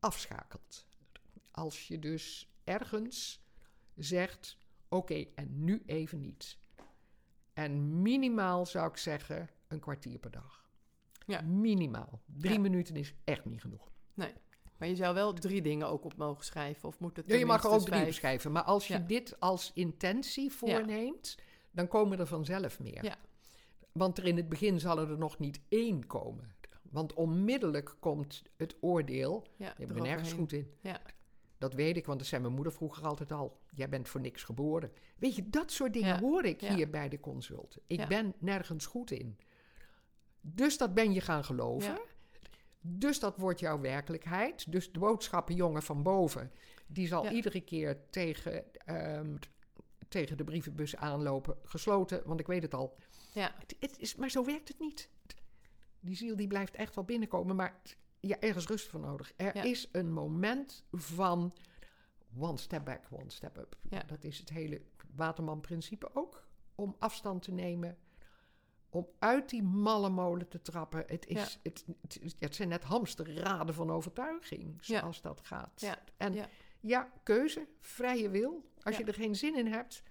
afschakelt. 0.00 0.86
Als 1.50 1.88
je 1.88 1.98
dus 1.98 2.52
ergens 2.64 3.40
zegt: 3.96 4.56
oké, 4.88 5.24
en 5.34 5.64
nu 5.64 5.82
even 5.86 6.20
niet. 6.20 6.58
En 7.52 8.02
minimaal 8.02 8.66
zou 8.66 8.88
ik 8.88 8.96
zeggen 8.96 9.48
een 9.68 9.80
kwartier 9.80 10.18
per 10.18 10.30
dag. 10.30 10.70
Ja. 11.26 11.40
Minimaal. 11.40 12.20
Drie 12.26 12.52
Ja. 12.52 12.58
minuten 12.60 12.96
is 12.96 13.14
echt 13.24 13.44
niet 13.44 13.60
genoeg. 13.60 13.90
Maar 14.78 14.90
je 14.90 14.96
zou 14.96 15.14
wel 15.14 15.32
drie 15.32 15.62
dingen 15.62 15.86
ook 15.88 16.04
op 16.04 16.16
mogen 16.16 16.44
schrijven. 16.44 16.88
Of 16.88 16.98
moet 16.98 17.16
het 17.16 17.26
Ja, 17.28 17.36
je 17.36 17.46
mag 17.46 17.64
er 17.64 17.70
ook 17.70 17.78
drie 17.80 17.92
vijf? 17.92 18.06
beschrijven. 18.06 18.52
Maar 18.52 18.62
als 18.62 18.86
je 18.86 18.94
Ja. 18.94 18.98
dit 19.00 19.40
als 19.40 19.70
intentie 19.74 20.52
voorneemt, 20.52 21.38
dan 21.70 21.88
komen 21.88 22.18
er 22.18 22.26
vanzelf 22.26 22.80
meer. 22.80 23.04
Ja. 23.04 23.16
Want 23.92 24.18
er 24.18 24.24
in 24.26 24.36
het 24.36 24.48
begin 24.48 24.80
zal 24.80 24.98
er 24.98 25.18
nog 25.18 25.38
niet 25.38 25.60
één 25.68 26.06
komen. 26.06 26.54
Want 26.82 27.12
onmiddellijk 27.12 27.96
komt 28.00 28.42
het 28.56 28.76
oordeel. 28.80 29.46
Ja, 29.56 29.74
Je 29.78 29.86
bent 29.86 29.98
er 29.98 30.04
nergens 30.04 30.32
goed 30.32 30.52
in. 30.52 30.70
Ja. 30.80 31.00
Dat 31.58 31.74
weet 31.74 31.96
ik, 31.96 32.06
want 32.06 32.18
dat 32.18 32.28
zei 32.28 32.42
mijn 32.42 32.54
moeder 32.54 32.72
vroeger 32.72 33.06
altijd 33.06 33.32
al. 33.32 33.60
Jij 33.74 33.88
bent 33.88 34.08
voor 34.08 34.20
niks 34.20 34.42
geboren. 34.42 34.92
Weet 35.18 35.36
je, 35.36 35.48
dat 35.50 35.70
soort 35.72 35.92
dingen 35.92 36.08
Ja, 36.08 36.20
hoor 36.20 36.44
ik 36.44 36.60
ja. 36.60 36.74
hier 36.74 36.90
bij 36.90 37.08
de 37.08 37.20
consult. 37.20 37.78
Ik 37.86 37.98
Ja. 37.98 38.06
ben 38.06 38.34
nergens 38.38 38.86
goed 38.86 39.10
in. 39.10 39.36
Dus 40.40 40.78
dat 40.78 40.94
ben 40.94 41.12
je 41.12 41.20
gaan 41.20 41.44
geloven. 41.44 41.98
Dus 42.80 43.18
dat 43.20 43.36
wordt 43.36 43.60
jouw 43.60 43.80
werkelijkheid. 43.80 44.72
Dus 44.72 44.92
de 44.92 44.98
boodschappen 44.98 45.54
jongen 45.54 45.82
van 45.82 46.02
boven, 46.02 46.52
die 46.86 47.06
zal 47.06 47.28
iedere 47.30 47.60
keer 47.60 47.98
tegen, 48.10 48.64
ehm, 48.84 49.36
tegen 50.08 50.36
de 50.36 50.44
brievenbus 50.44 50.96
aanlopen. 50.96 51.56
Gesloten, 51.64 52.22
want 52.24 52.40
ik 52.40 52.46
weet 52.46 52.62
het 52.62 52.74
al. 52.74 52.96
Ja. 53.32 53.54
Het, 53.58 53.76
het 53.80 53.98
is, 53.98 54.14
maar 54.14 54.30
zo 54.30 54.44
werkt 54.44 54.68
het 54.68 54.78
niet. 54.78 55.08
Die 56.00 56.16
ziel 56.16 56.36
die 56.36 56.46
blijft 56.46 56.74
echt 56.74 56.94
wel 56.94 57.04
binnenkomen, 57.04 57.56
maar 57.56 57.80
ja, 58.20 58.40
ergens 58.40 58.66
rust 58.66 58.88
voor 58.88 59.00
nodig. 59.00 59.32
Er 59.36 59.56
Ja. 59.56 59.62
is 59.62 59.88
een 59.92 60.12
moment 60.12 60.84
van 60.92 61.54
one 62.38 62.56
step 62.58 62.84
back, 62.84 63.04
one 63.10 63.30
step 63.30 63.56
up. 63.56 63.76
Ja. 63.90 64.02
Dat 64.02 64.24
is 64.24 64.38
het 64.38 64.48
hele 64.48 64.82
Waterman-principe 65.14 66.10
ook. 66.14 66.46
Om 66.74 66.96
afstand 66.98 67.42
te 67.42 67.52
nemen, 67.52 67.98
om 68.90 69.06
uit 69.18 69.48
die 69.48 69.62
malle 69.62 70.08
molen 70.08 70.48
te 70.48 70.62
trappen. 70.62 71.04
Het, 71.06 71.26
is, 71.26 71.52
Ja. 71.62 71.70
het, 71.70 71.84
het, 72.38 72.54
zijn 72.54 72.68
net 72.68 72.84
hamsterraden 72.84 73.74
van 73.74 73.90
overtuiging, 73.90 74.86
Ja. 74.86 74.98
zoals 74.98 75.20
dat 75.20 75.40
gaat. 75.44 75.80
Ja. 75.80 75.98
En 76.16 76.34
Ja. 76.80 77.12
keuze, 77.22 77.68
vrije 77.80 78.30
wil. 78.30 78.70
Als 78.82 78.96
je 78.96 79.04
er 79.04 79.14
geen 79.14 79.36
zin 79.36 79.56
in 79.56 79.66
hebt, 79.66 80.02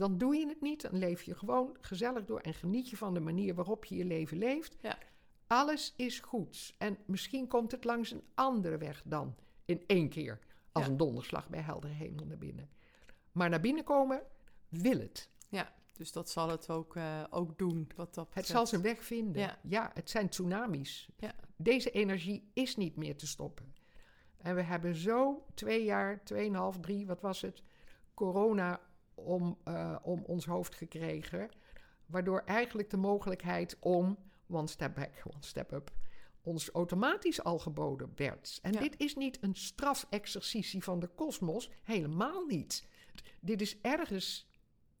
dan 0.00 0.18
doe 0.18 0.36
je 0.36 0.48
het 0.48 0.60
niet. 0.60 0.82
Dan 0.82 0.98
leef 0.98 1.22
je 1.22 1.34
gewoon 1.34 1.76
gezellig 1.80 2.24
door 2.24 2.40
en 2.40 2.54
geniet 2.54 2.90
je 2.90 2.96
van 2.96 3.14
de 3.14 3.20
manier 3.20 3.54
waarop 3.54 3.84
je 3.84 3.96
je 3.96 4.04
leven 4.04 4.38
leeft. 4.38 4.76
Ja. 4.80 4.98
Alles 5.46 5.92
is 5.96 6.20
goed. 6.20 6.74
En 6.78 6.98
misschien 7.06 7.48
komt 7.48 7.70
het 7.70 7.84
langs 7.84 8.10
een 8.10 8.22
andere 8.34 8.78
weg 8.78 9.02
dan 9.04 9.34
in 9.64 9.84
één 9.86 10.08
keer. 10.08 10.38
Als 10.72 10.84
Ja. 10.84 10.90
een 10.90 10.96
donderslag 10.96 11.48
bij 11.48 11.60
heldere 11.60 11.92
hemel 11.92 12.24
naar 12.24 12.38
binnen. 12.38 12.68
Maar 13.32 13.50
naar 13.50 13.60
binnen 13.60 13.84
komen 13.84 14.22
wil 14.68 14.98
het. 14.98 15.32
Dus 15.96 16.12
dat 16.12 16.30
zal 16.30 16.48
het 16.48 16.70
ook, 16.70 16.96
eh, 16.96 17.24
ook 17.30 17.58
doen. 17.58 17.88
Wat 17.96 18.14
dat 18.14 18.34
Het 18.34 18.46
zal 18.46 18.66
zijn 18.66 18.82
weg 18.82 19.04
vinden. 19.04 19.42
Ja. 19.42 19.58
Ja, 19.62 19.90
het 19.94 20.10
zijn 20.10 20.28
tsunamis. 20.28 21.08
Ja. 21.16 21.34
Deze 21.56 21.90
energie 21.90 22.50
is 22.52 22.76
niet 22.76 22.96
meer 22.96 23.16
te 23.16 23.26
stoppen. 23.26 23.74
En 24.36 24.54
we 24.54 24.62
hebben 24.62 24.94
zo 24.94 25.44
twee 25.54 25.84
jaar, 25.84 26.24
tweeënhalf, 26.24 26.80
drie, 26.80 27.06
wat 27.06 27.20
was 27.20 27.40
het, 27.40 27.62
corona 28.14 28.80
om, 29.14 29.58
eh, 29.64 29.96
om 30.02 30.22
ons 30.26 30.44
hoofd 30.44 30.74
gekregen. 30.74 31.48
Waardoor 32.06 32.42
eigenlijk 32.44 32.90
de 32.90 32.96
mogelijkheid 32.96 33.76
om 33.80 34.18
one 34.48 34.66
step 34.66 34.94
back, 34.94 35.22
one 35.24 35.42
step 35.44 35.72
up, 35.72 35.92
ons 36.42 36.70
automatisch 36.70 37.42
al 37.42 37.58
geboden 37.58 38.12
werd. 38.16 38.58
En 38.62 38.72
Ja. 38.72 38.80
dit 38.80 39.00
is 39.00 39.14
niet 39.14 39.42
een 39.42 39.54
strafexercitie 39.54 40.82
van 40.82 41.00
de 41.00 41.06
kosmos, 41.08 41.70
helemaal 41.82 42.44
niet. 42.46 42.86
Dit 43.40 43.60
is 43.60 43.80
ergens 43.80 44.48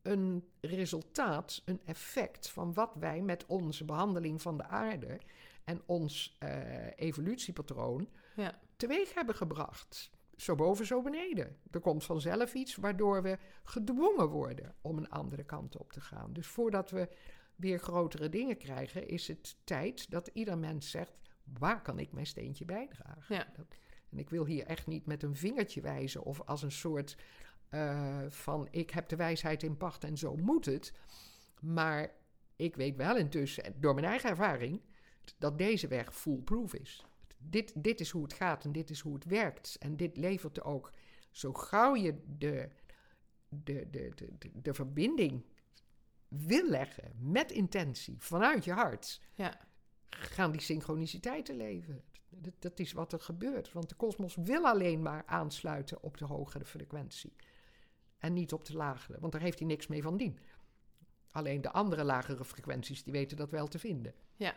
een 0.02 0.48
resultaat, 0.60 1.62
een 1.64 1.80
effect 1.84 2.48
van 2.50 2.72
wat 2.74 2.94
wij 2.94 3.20
met 3.20 3.46
onze 3.46 3.84
behandeling 3.84 4.42
van 4.42 4.56
de 4.56 4.64
aarde 4.64 5.20
en 5.64 5.82
ons 5.86 6.36
eh, 6.38 6.86
evolutiepatroon 6.96 8.08
Ja. 8.36 8.60
teweeg 8.76 9.14
hebben 9.14 9.34
gebracht. 9.34 10.10
Zo 10.36 10.54
boven, 10.54 10.86
zo 10.86 11.02
beneden. 11.02 11.56
Er 11.70 11.80
komt 11.80 12.04
vanzelf 12.04 12.54
iets 12.54 12.76
waardoor 12.76 13.22
we 13.22 13.38
gedwongen 13.64 14.28
worden 14.28 14.74
om 14.80 14.98
een 14.98 15.08
andere 15.10 15.44
kant 15.44 15.78
op 15.78 15.92
te 15.92 16.00
gaan. 16.00 16.32
Dus 16.32 16.46
voordat 16.46 16.90
we 16.90 17.08
weer 17.56 17.78
grotere 17.78 18.28
dingen 18.28 18.56
krijgen, 18.56 19.08
is 19.08 19.28
het 19.28 19.56
tijd 19.64 20.10
dat 20.10 20.30
ieder 20.32 20.58
mens 20.58 20.90
zegt: 20.90 21.12
waar 21.58 21.82
kan 21.82 21.98
ik 21.98 22.12
mijn 22.12 22.26
steentje 22.26 22.64
bijdragen? 22.64 23.34
Ja. 23.36 23.52
Dat- 23.56 23.76
en 24.10 24.18
ik 24.18 24.30
wil 24.30 24.44
hier 24.46 24.66
echt 24.66 24.86
niet 24.86 25.06
met 25.06 25.22
een 25.22 25.36
vingertje 25.36 25.80
wijzen 25.80 26.22
of 26.22 26.40
als 26.40 26.62
een 26.62 26.72
soort 26.72 27.16
eh, 27.68 28.22
van: 28.28 28.68
ik 28.70 28.90
heb 28.90 29.08
de 29.08 29.16
wijsheid 29.16 29.62
in 29.62 29.76
pacht 29.76 30.04
en 30.04 30.18
zo 30.18 30.36
moet 30.36 30.64
het. 30.66 30.92
Maar 31.60 32.10
ik 32.56 32.76
weet 32.76 32.96
wel 32.96 33.16
intussen, 33.16 33.74
door 33.80 33.94
mijn 33.94 34.06
eigen 34.06 34.30
ervaring, 34.30 34.80
dat 35.38 35.58
deze 35.58 35.88
weg 35.88 36.14
foolproof 36.14 36.74
is. 36.74 37.06
Dit, 37.50 37.72
dit 37.76 38.00
is 38.00 38.10
hoe 38.10 38.22
het 38.22 38.32
gaat 38.32 38.64
en 38.64 38.72
dit 38.72 38.90
is 38.90 39.00
hoe 39.00 39.14
het 39.14 39.24
werkt. 39.24 39.76
En 39.78 39.96
dit 39.96 40.16
levert 40.16 40.62
ook, 40.62 40.92
zo 41.30 41.52
gauw 41.52 41.94
je 41.94 42.22
de, 42.38 42.68
de, 43.48 43.90
de, 43.90 44.12
de, 44.14 44.50
de, 44.62 44.74
verbinding 44.74 45.44
wil 46.28 46.68
leggen 46.68 47.12
met 47.18 47.50
intentie 47.50 48.16
vanuit 48.18 48.64
je 48.64 48.72
hart, 48.72 49.20
Ja. 49.34 49.60
gaan 50.08 50.52
die 50.52 50.60
synchroniciteiten 50.60 51.56
leven. 51.56 52.02
Dat, 52.28 52.54
dat 52.58 52.78
is 52.78 52.92
wat 52.92 53.12
er 53.12 53.20
gebeurt. 53.20 53.72
Want 53.72 53.88
de 53.88 53.94
kosmos 53.94 54.34
wil 54.34 54.66
alleen 54.66 55.02
maar 55.02 55.22
aansluiten 55.26 56.02
op 56.02 56.18
de 56.18 56.24
hogere 56.24 56.64
frequentie. 56.64 57.36
En 58.18 58.32
niet 58.32 58.52
op 58.52 58.64
de 58.64 58.76
lagere, 58.76 59.20
want 59.20 59.32
daar 59.32 59.40
heeft 59.40 59.58
hij 59.58 59.68
niks 59.68 59.86
mee 59.86 60.02
van 60.02 60.16
dien. 60.16 60.38
Alleen 61.30 61.60
de 61.60 61.72
andere 61.72 62.04
lagere 62.04 62.44
frequenties, 62.44 63.02
die 63.04 63.12
weten 63.12 63.36
dat 63.36 63.50
wel 63.50 63.66
te 63.66 63.78
vinden. 63.78 64.14
Ja, 64.36 64.56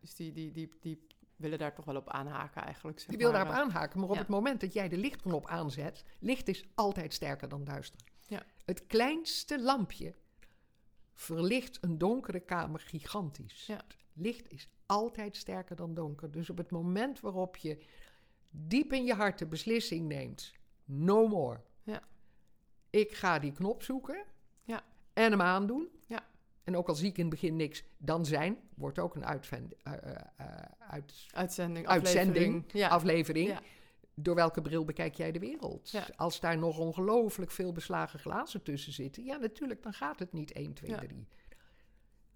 dus 0.00 0.14
die, 0.14 0.32
die, 0.32 0.52
die, 0.52 0.72
die 0.80 1.06
willen 1.36 1.58
daar 1.58 1.74
toch 1.74 1.84
wel 1.84 1.96
op 1.96 2.08
aanhaken 2.08 2.62
eigenlijk. 2.62 2.98
Zeg 2.98 3.08
Die 3.08 3.18
wil 3.18 3.32
daarop 3.32 3.52
aanhaken, 3.52 4.00
maar 4.00 4.08
op 4.08 4.14
ja. 4.14 4.20
het 4.20 4.30
moment 4.30 4.60
dat 4.60 4.72
jij 4.72 4.88
de 4.88 4.96
lichtknop 4.96 5.46
aanzet, 5.46 6.04
licht 6.18 6.48
is 6.48 6.64
altijd 6.74 7.14
sterker 7.14 7.48
dan 7.48 7.64
duister. 7.64 8.00
Ja. 8.26 8.42
Het 8.64 8.86
kleinste 8.86 9.60
lampje 9.62 10.14
verlicht 11.14 11.78
een 11.80 11.98
donkere 11.98 12.40
kamer 12.40 12.80
gigantisch. 12.80 13.66
Ja. 13.66 13.80
Licht 14.12 14.48
is 14.48 14.68
altijd 14.86 15.36
sterker 15.36 15.76
dan 15.76 15.94
donker. 15.94 16.30
Dus 16.30 16.50
op 16.50 16.56
het 16.56 16.70
moment 16.70 17.20
waarop 17.20 17.56
je 17.56 17.78
diep 18.50 18.92
in 18.92 19.04
je 19.04 19.14
hart 19.14 19.38
de 19.38 19.46
beslissing 19.46 20.08
neemt, 20.08 20.52
no 20.84 21.28
more. 21.28 21.60
Ja. 21.82 22.02
Ik 22.90 23.12
ga 23.12 23.38
die 23.38 23.52
knop 23.52 23.82
zoeken 23.82 24.24
Ja. 24.64 24.84
en 25.12 25.30
hem 25.30 25.42
aandoen. 25.42 25.88
Ja. 26.06 26.28
En 26.70 26.76
ook 26.76 26.88
al 26.88 26.94
zie 26.94 27.08
ik 27.08 27.16
in 27.16 27.24
het 27.24 27.30
begin 27.30 27.56
niks, 27.56 27.82
dan 27.98 28.24
zijn, 28.26 28.58
wordt 28.74 28.98
ook 28.98 29.14
een 29.14 29.26
uitvend, 29.26 29.74
eh, 29.82 29.92
eh, 29.92 30.16
eh, 30.36 30.46
uit, 30.78 31.26
Uitzending, 31.30 31.86
Uitzending, 31.86 32.64
aflevering. 32.64 32.92
Aflevering. 32.92 33.48
Ja. 33.48 33.60
Door 34.14 34.34
welke 34.34 34.62
bril 34.62 34.84
bekijk 34.84 35.14
jij 35.14 35.32
de 35.32 35.38
wereld? 35.38 35.90
Ja. 35.90 36.06
Als 36.16 36.40
daar 36.40 36.58
nog 36.58 36.78
ongelooflijk 36.78 37.50
veel 37.50 37.72
beslagen 37.72 38.18
glazen 38.18 38.62
tussen 38.62 38.92
zitten, 38.92 39.24
ja, 39.24 39.36
natuurlijk, 39.36 39.82
dan 39.82 39.92
gaat 39.92 40.18
het 40.18 40.32
niet 40.32 40.52
1, 40.52 40.72
2, 40.72 40.90
Ja. 40.90 40.98
3. 40.98 41.26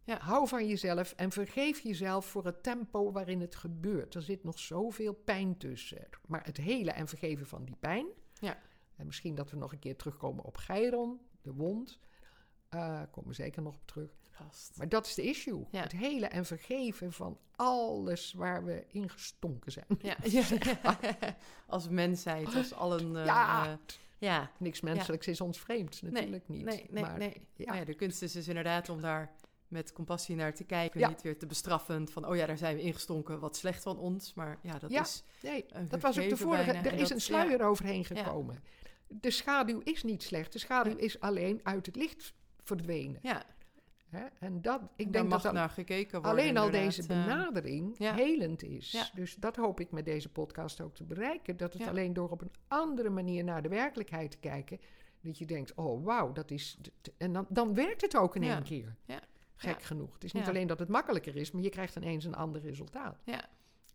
Ja. 0.04 0.18
Hou 0.18 0.48
van 0.48 0.66
jezelf 0.66 1.12
en 1.12 1.30
vergeef 1.30 1.80
jezelf 1.80 2.26
voor 2.26 2.44
het 2.44 2.62
tempo 2.62 3.12
waarin 3.12 3.40
het 3.40 3.54
gebeurt. 3.54 4.14
Er 4.14 4.22
zit 4.22 4.44
nog 4.44 4.58
zoveel 4.58 5.12
pijn 5.12 5.56
tussen. 5.56 6.08
Maar 6.26 6.44
het 6.44 6.56
hele 6.56 6.90
en 6.90 7.08
vergeven 7.08 7.46
van 7.46 7.64
die 7.64 7.76
pijn. 7.76 8.06
Ja. 8.40 8.58
En 8.96 9.06
misschien 9.06 9.34
dat 9.34 9.50
we 9.50 9.56
nog 9.56 9.72
een 9.72 9.78
keer 9.78 9.96
terugkomen 9.96 10.44
op 10.44 10.56
Geiron, 10.56 11.20
de 11.42 11.52
wond. 11.52 11.98
Eh 12.68 13.02
komen 13.10 13.28
we 13.30 13.34
zeker 13.34 13.62
nog 13.62 13.74
op 13.74 13.86
terug. 13.86 14.16
Maar 14.76 14.88
dat 14.88 15.06
is 15.06 15.14
de 15.14 15.22
issue. 15.22 15.64
Ja. 15.70 15.82
Het 15.82 15.92
hele 15.92 16.26
en 16.26 16.44
vergeven 16.46 17.12
van 17.12 17.38
alles 17.56 18.32
waar 18.32 18.64
we 18.64 18.84
ingestonken 18.88 19.72
zijn. 19.72 19.86
Ja, 20.00 20.16
als 21.66 21.88
mensheid, 21.88 22.54
als 22.54 22.72
allen. 22.74 23.16
eh, 23.16 23.24
Ja. 23.26 23.78
Ja. 24.18 24.50
Niks 24.58 24.80
menselijks 24.80 25.26
is 25.28 25.40
ons 25.40 25.60
vreemd, 25.60 26.02
natuurlijk 26.02 26.48
niet. 26.48 26.64
Nee, 26.64 26.86
nee, 26.90 27.02
maar, 27.02 27.18
nee. 27.18 27.46
ja. 27.56 27.64
Maar 27.66 27.76
ja, 27.78 27.84
de 27.84 27.94
kunst 27.94 28.22
is 28.22 28.32
dus 28.32 28.48
inderdaad 28.48 28.88
om 28.88 29.00
daar 29.00 29.32
met 29.68 29.92
compassie 29.92 30.36
naar 30.36 30.54
te 30.54 30.64
kijken. 30.64 31.00
Ja. 31.00 31.08
Niet 31.08 31.22
weer 31.22 31.38
te 31.38 31.46
bestraffend 31.46 32.10
van, 32.10 32.26
oh 32.28 32.36
ja, 32.36 32.46
daar 32.46 32.58
zijn 32.58 32.76
we 32.76 32.82
ingestonken, 32.82 33.40
wat 33.40 33.56
slecht 33.56 33.82
van 33.82 33.98
ons. 33.98 34.34
Maar 34.34 34.58
ja, 34.62 34.78
dat 34.78 34.90
Ja. 34.90 35.00
is 35.00 35.22
Nee, 35.42 35.64
dat 35.88 36.00
was 36.00 36.18
ook 36.18 36.28
de 36.28 36.36
vorige. 36.36 36.64
bijna. 36.72 36.84
Er 36.88 36.92
is 36.92 37.00
dat- 37.00 37.10
een 37.10 37.20
sluier 37.20 37.58
ja. 37.58 37.64
overheen 37.66 38.04
gekomen. 38.04 38.62
De 39.08 39.30
schaduw 39.30 39.80
is 39.84 40.02
niet 40.02 40.22
slecht. 40.22 40.52
De 40.52 40.58
schaduw 40.58 40.96
is 40.96 41.20
alleen 41.20 41.60
uit 41.62 41.86
het 41.86 41.96
licht 41.96 42.32
verdwenen. 42.62 43.18
Ja, 43.22 43.42
Hè? 44.14 44.24
En 44.38 44.62
dat, 44.62 44.80
ik 44.96 45.12
denk 45.12 45.28
mag 45.28 45.42
dat 45.42 45.52
naar 45.52 45.70
gekeken 45.70 46.22
worden. 46.22 46.30
alleen 46.30 46.56
al 46.56 46.66
inderdaad. 46.66 46.94
deze 46.96 47.06
benadering 47.06 47.94
ja. 47.98 48.14
helend 48.14 48.62
is. 48.62 48.92
Ja. 48.92 49.08
Dus 49.14 49.34
dat 49.34 49.56
hoop 49.56 49.80
ik 49.80 49.90
met 49.90 50.04
deze 50.04 50.28
podcast 50.28 50.80
ook 50.80 50.94
te 50.94 51.04
bereiken. 51.04 51.56
Dat 51.56 51.72
het 51.72 51.82
Ja. 51.82 51.88
alleen 51.88 52.12
door 52.12 52.30
op 52.30 52.40
een 52.40 52.52
andere 52.68 53.10
manier 53.10 53.44
naar 53.44 53.62
de 53.62 53.68
werkelijkheid 53.68 54.30
te 54.30 54.38
kijken. 54.38 54.80
Dat 55.20 55.38
je 55.38 55.46
denkt, 55.46 55.74
oh 55.74 56.04
wauw, 56.04 56.32
dat 56.32 56.50
is... 56.50 56.78
En 57.16 57.32
dan, 57.32 57.46
dan 57.48 57.74
werkt 57.74 58.00
het 58.00 58.16
ook 58.16 58.36
in 58.36 58.42
één 58.42 58.62
keer. 58.62 58.96
Ja. 59.04 59.20
Gek 59.56 59.82
genoeg. 59.82 60.14
Het 60.14 60.24
is 60.24 60.32
niet 60.32 60.48
alleen 60.48 60.66
dat 60.66 60.78
het 60.78 60.88
makkelijker 60.88 61.36
is, 61.36 61.50
maar 61.50 61.62
je 61.62 61.68
krijgt 61.68 61.96
ineens 61.96 62.24
een 62.24 62.34
ander 62.34 62.60
resultaat. 62.60 63.22
Ja. 63.24 63.44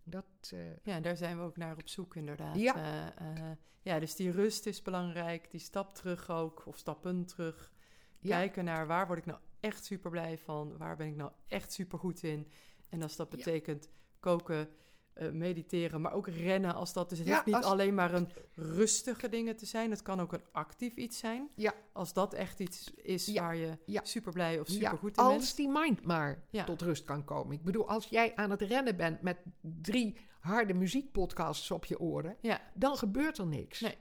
Dat, 0.03 0.51
eh, 0.53 0.59
Ja, 0.83 0.99
daar 0.99 1.17
zijn 1.17 1.37
we 1.37 1.43
ook 1.43 1.57
naar 1.57 1.77
op 1.77 1.87
zoek, 1.89 2.15
inderdaad. 2.15 2.55
Ja. 2.59 2.75
Eh, 2.75 3.47
eh, 3.47 3.57
ja, 3.81 3.99
dus 3.99 4.15
die 4.15 4.31
rust 4.31 4.65
is 4.65 4.81
belangrijk. 4.81 5.51
Die 5.51 5.59
stap 5.59 5.95
terug 5.95 6.29
ook, 6.29 6.63
of 6.65 6.77
stappen 6.77 7.25
terug. 7.25 7.71
Ja. 8.19 8.37
Kijken 8.37 8.65
naar 8.65 8.87
waar 8.87 9.07
word 9.07 9.19
ik 9.19 9.25
nou 9.25 9.39
echt 9.59 9.85
super 9.85 10.11
blij 10.11 10.37
van? 10.37 10.77
Waar 10.77 10.95
ben 10.95 11.07
ik 11.07 11.15
nou 11.15 11.31
echt 11.47 11.73
super 11.73 11.99
goed 11.99 12.23
in? 12.23 12.47
En 12.89 13.01
als 13.01 13.15
dat 13.15 13.27
Ja. 13.31 13.37
betekent 13.37 13.89
koken, 14.19 14.69
eh, 15.13 15.29
mediteren, 15.31 16.01
maar 16.01 16.13
ook 16.13 16.27
rennen. 16.27 16.73
Als 16.75 16.93
dat 16.93 17.09
dus 17.09 17.17
het 17.17 17.27
Ja, 17.27 17.33
hoeft 17.33 17.45
niet 17.45 17.55
als- 17.55 17.65
alleen 17.65 17.93
maar 17.93 18.13
een 18.13 18.29
rustige 18.55 19.29
dingen 19.29 19.55
te 19.55 19.65
zijn. 19.65 19.89
Het 19.91 20.01
kan 20.01 20.19
ook 20.19 20.33
een 20.33 20.43
actief 20.51 20.95
iets 20.95 21.17
zijn. 21.17 21.49
Ja. 21.55 21.73
Als 21.93 22.13
dat 22.13 22.33
echt 22.33 22.59
iets 22.59 22.93
is 22.95 23.25
Ja. 23.25 23.41
waar 23.41 23.55
je 23.55 23.77
Ja. 23.85 24.01
super 24.03 24.31
blij 24.33 24.59
of 24.59 24.67
super 24.67 24.97
goed 24.97 25.17
in 25.17 25.23
als 25.23 25.35
bent. 25.43 25.55
die 25.55 25.69
mind 25.69 26.05
maar 26.05 26.43
Ja. 26.49 26.63
tot 26.63 26.81
rust 26.81 27.03
kan 27.03 27.23
komen. 27.25 27.55
Ik 27.55 27.63
bedoel, 27.63 27.87
als 27.89 28.05
jij 28.07 28.35
aan 28.35 28.49
het 28.49 28.61
rennen 28.61 28.95
bent 28.97 29.21
met 29.21 29.37
drie 29.61 30.15
harde 30.39 30.73
muziekpodcasts 30.73 31.71
op 31.71 31.85
je 31.85 31.99
oren, 31.99 32.37
Ja, 32.41 32.61
dan 32.73 32.95
gebeurt 32.97 33.37
er 33.37 33.47
niks. 33.47 33.79
Nee. 33.79 33.97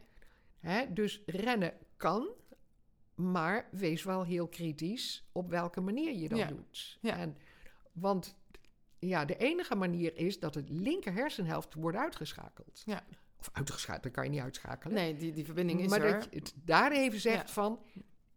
Hè? 0.59 0.93
Dus 0.93 1.23
rennen 1.27 1.73
kan, 1.97 2.29
maar 3.19 3.69
wees 3.71 4.03
wel 4.03 4.25
heel 4.25 4.49
kritisch 4.49 5.25
op 5.33 5.51
welke 5.51 5.81
manier 5.81 6.13
je 6.15 6.29
dat 6.29 6.39
Ja. 6.39 6.47
doet. 6.47 6.99
Ja. 7.01 7.17
En, 7.17 7.37
want 7.93 8.37
ja, 8.99 9.25
de 9.25 9.37
enige 9.37 9.75
manier 9.75 10.17
is 10.17 10.39
dat 10.41 10.55
het 10.55 10.69
linker 10.69 11.13
hersenhelft 11.13 11.75
wordt 11.75 11.97
uitgeschakeld. 11.99 12.83
Ja. 12.87 13.05
Of 13.41 13.51
uitgeschakeld, 13.53 14.03
dat 14.03 14.13
kan 14.13 14.25
je 14.25 14.31
niet 14.31 14.41
uitschakelen. 14.41 14.95
nee, 14.95 15.17
die, 15.17 15.33
die 15.33 15.45
verbinding 15.45 15.81
is 15.81 15.89
maar 15.91 16.01
er. 16.03 16.13
dat 16.13 16.29
je 16.31 16.37
het 16.39 16.55
daar 16.65 16.93
even 16.93 17.21
zegt 17.21 17.47
Ja. 17.47 17.53
van, 17.53 17.81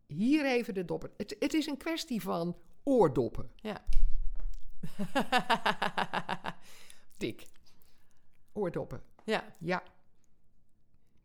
hier 0.07 0.45
even 0.45 0.73
de 0.73 0.85
doppen. 0.85 1.11
Het, 1.17 1.35
het 1.39 1.53
is 1.53 1.65
een 1.65 1.77
kwestie 1.77 2.21
van 2.21 2.57
oordoppen. 2.83 3.51
Ja. 3.55 3.83
Tik. 7.17 7.45
Oordoppen. 8.53 9.01
ja, 9.23 9.43
Ja. 9.59 9.83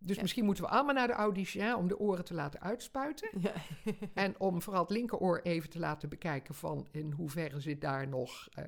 Dus 0.07 0.17
Ja. 0.17 0.23
misschien 0.23 0.45
moeten 0.45 0.65
we 0.65 0.71
allemaal 0.71 0.95
naar 0.95 1.07
de 1.07 1.13
audition 1.13 1.75
om 1.75 1.89
de 1.89 1.99
oren 1.99 2.25
te 2.25 2.35
laten 2.35 2.61
uitspuiten. 2.61 3.29
ja. 3.41 3.53
En 4.15 4.41
om 4.41 4.63
vooral 4.63 4.83
het 4.83 4.91
linkeroor 4.91 5.41
even 5.43 5.71
te 5.71 5.79
laten 5.79 6.09
bekijken 6.09 6.55
van 6.55 6.87
in 6.91 7.11
hoeverre 7.13 7.61
zit 7.61 7.81
daar 7.81 8.09
nog 8.09 8.49
eh, 8.53 8.65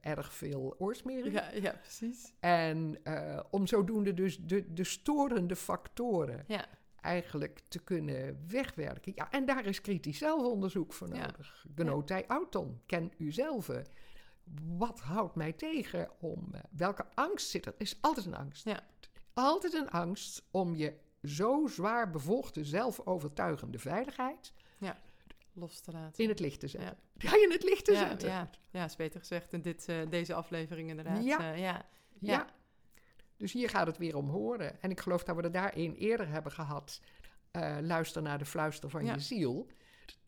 erg 0.00 0.32
veel 0.32 0.74
oorsmering. 0.78 1.34
ja, 1.34 1.50
ja, 1.50 1.72
precies. 1.82 2.32
En 2.40 2.98
eh, 3.02 3.40
om 3.50 3.66
zodoende 3.66 4.14
dus 4.14 4.38
de, 4.38 4.72
de 4.72 4.84
storende 4.84 5.56
factoren 5.56 6.44
Ja. 6.46 6.64
eigenlijk 7.00 7.60
te 7.68 7.78
kunnen 7.78 8.44
wegwerken. 8.48 9.12
Ja, 9.14 9.30
en 9.30 9.44
daar 9.44 9.64
is 9.66 9.80
kritisch 9.80 10.18
zelfonderzoek 10.18 10.92
voor 10.92 11.08
nodig. 11.08 11.66
Genotij 11.74 12.24
auton, 12.26 12.80
ken 12.86 13.12
u 13.18 13.32
zelf. 13.32 13.70
Wat 14.76 15.00
houdt 15.00 15.34
mij 15.34 15.52
tegen 15.52 16.10
om... 16.20 16.48
eh, 16.52 16.60
welke 16.70 17.04
angst 17.14 17.48
zit 17.50 17.66
er? 17.66 17.72
Er 17.72 17.80
is 17.80 17.98
altijd 18.00 18.26
een 18.26 18.34
angst. 18.36 18.64
Ja. 18.64 18.80
Altijd 19.34 19.72
een 19.74 19.90
angst 19.90 20.42
om 20.50 20.74
je 20.76 20.94
zo 21.22 21.66
zwaar 21.66 22.10
bevochten, 22.10 22.64
zelfovertuigende 22.64 23.78
veiligheid 23.78 24.52
Los 25.54 25.80
te 25.80 25.92
laten. 25.92 26.22
in 26.24 26.28
het 26.30 26.40
licht 26.40 26.60
te 26.60 26.66
Ja. 26.66 26.72
zetten. 26.72 26.96
Ja, 27.18 27.42
in 27.44 27.50
het 27.50 27.62
licht 27.62 27.84
te 27.84 27.92
ja, 27.92 28.08
zetten. 28.08 28.28
ja, 28.28 28.50
ja, 28.70 28.84
is 28.84 28.96
beter 28.96 29.20
gezegd 29.20 29.52
in 29.52 29.62
dit, 29.62 29.88
eh, 29.88 29.96
deze 30.10 30.34
aflevering 30.34 30.88
inderdaad. 30.88 31.24
Ja. 31.24 31.38
Eh, 31.52 31.58
ja. 31.58 31.86
Ja. 32.18 32.32
Ja. 32.32 32.46
Dus 33.36 33.52
hier 33.52 33.68
gaat 33.68 33.86
het 33.86 33.98
weer 33.98 34.16
om 34.16 34.28
horen. 34.28 34.82
En 34.82 34.90
ik 34.90 35.00
geloof 35.00 35.24
dat 35.24 35.36
we 35.36 35.42
er 35.42 35.52
daar 35.52 35.72
één 35.72 35.94
eerder 35.96 36.28
hebben 36.28 36.52
gehad. 36.52 37.00
eh, 37.50 37.76
luister 37.80 38.22
naar 38.22 38.38
de 38.38 38.44
fluister 38.44 38.90
van 38.90 39.04
Ja. 39.04 39.12
je 39.14 39.20
ziel. 39.20 39.66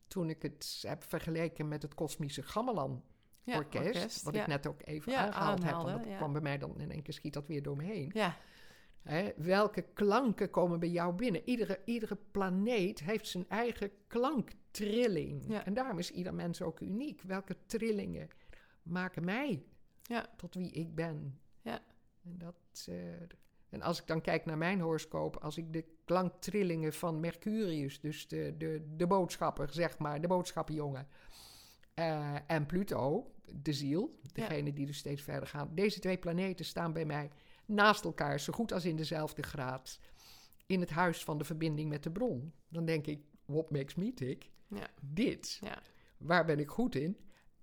Toen 0.07 0.29
ik 0.29 0.41
het 0.41 0.83
heb 0.87 1.03
vergeleken 1.03 1.67
met 1.67 1.81
het 1.81 1.93
kosmische 1.93 2.43
Gamelan 2.43 3.03
Ja, 3.43 3.55
orkest. 3.57 4.23
wat 4.23 4.35
ja. 4.35 4.41
ik 4.41 4.47
net 4.47 4.67
ook 4.67 4.81
even 4.83 5.11
Ja, 5.11 5.31
aangehaald 5.31 5.63
heb. 5.63 5.71
Want 5.73 5.87
dat 5.87 6.05
ja. 6.05 6.15
kwam 6.17 6.31
bij 6.33 6.41
mij 6.41 6.57
dan 6.57 6.79
in 6.79 6.91
één 6.91 7.01
keer 7.01 7.13
schiet 7.13 7.33
dat 7.33 7.47
weer 7.47 7.63
door 7.63 7.75
me 7.77 7.83
heen. 7.83 8.11
Ja, 8.13 8.37
Welke 9.35 9.81
klanken 9.93 10.49
komen 10.49 10.79
bij 10.79 10.89
jou 10.89 11.13
binnen? 11.13 11.41
Iedere, 11.45 11.79
iedere 11.85 12.17
planeet 12.31 12.99
heeft 12.99 13.27
zijn 13.27 13.49
eigen 13.49 13.91
klanktrilling. 14.07 15.45
Ja. 15.47 15.65
En 15.65 15.73
daarom 15.73 15.99
is 15.99 16.11
ieder 16.11 16.33
mens 16.33 16.61
ook 16.61 16.79
uniek. 16.79 17.21
Welke 17.21 17.55
trillingen 17.65 18.27
maken 18.83 19.25
mij 19.25 19.63
Ja. 20.03 20.29
tot 20.37 20.55
wie 20.55 20.71
ik 20.71 20.95
ben? 20.95 21.39
Ja. 21.61 21.79
En, 22.23 22.37
dat, 22.37 22.85
eh, 22.87 22.95
en 23.69 23.81
als 23.81 23.99
ik 24.01 24.07
dan 24.07 24.21
kijk 24.21 24.45
naar 24.45 24.57
mijn 24.57 24.79
horoscoop, 24.79 25.37
als 25.37 25.57
ik 25.57 25.73
de 25.73 25.85
klanktrillingen 26.05 26.93
van 26.93 27.19
Mercurius, 27.19 27.99
dus 27.99 28.27
de, 28.27 28.53
de, 28.57 28.93
de 28.95 29.07
boodschapper, 29.07 29.73
zeg 29.73 29.97
maar, 29.97 30.21
de 30.21 30.27
boodschappenjongen, 30.27 31.07
eh, 31.93 32.35
en 32.47 32.65
Pluto, 32.65 33.31
de 33.61 33.73
ziel, 33.73 34.19
degene 34.33 34.73
die 34.73 34.85
dus 34.85 34.97
steeds 34.97 35.21
verder 35.21 35.47
gaan. 35.47 35.69
Deze 35.75 35.99
twee 35.99 36.17
planeten 36.17 36.65
staan 36.65 36.93
bij 36.93 37.05
mij 37.05 37.29
naast 37.65 38.03
elkaar, 38.03 38.39
zo 38.39 38.53
goed 38.53 38.71
als 38.71 38.85
in 38.85 38.95
dezelfde 38.95 39.41
graad, 39.43 39.99
in 40.65 40.79
het 40.79 40.89
huis 40.89 41.23
van 41.23 41.37
de 41.37 41.43
verbinding 41.43 41.89
met 41.89 42.03
de 42.03 42.11
bron. 42.11 42.53
Dan 42.67 42.85
denk 42.85 43.07
ik, 43.07 43.21
what 43.45 43.71
makes 43.71 43.95
me 43.95 44.13
tick? 44.13 44.51
Ja. 44.67 44.89
Dit. 45.01 45.57
Ja. 45.61 45.81
Waar 46.17 46.45
ben 46.45 46.59
ik 46.59 46.69
goed 46.69 46.95
in? 46.95 47.17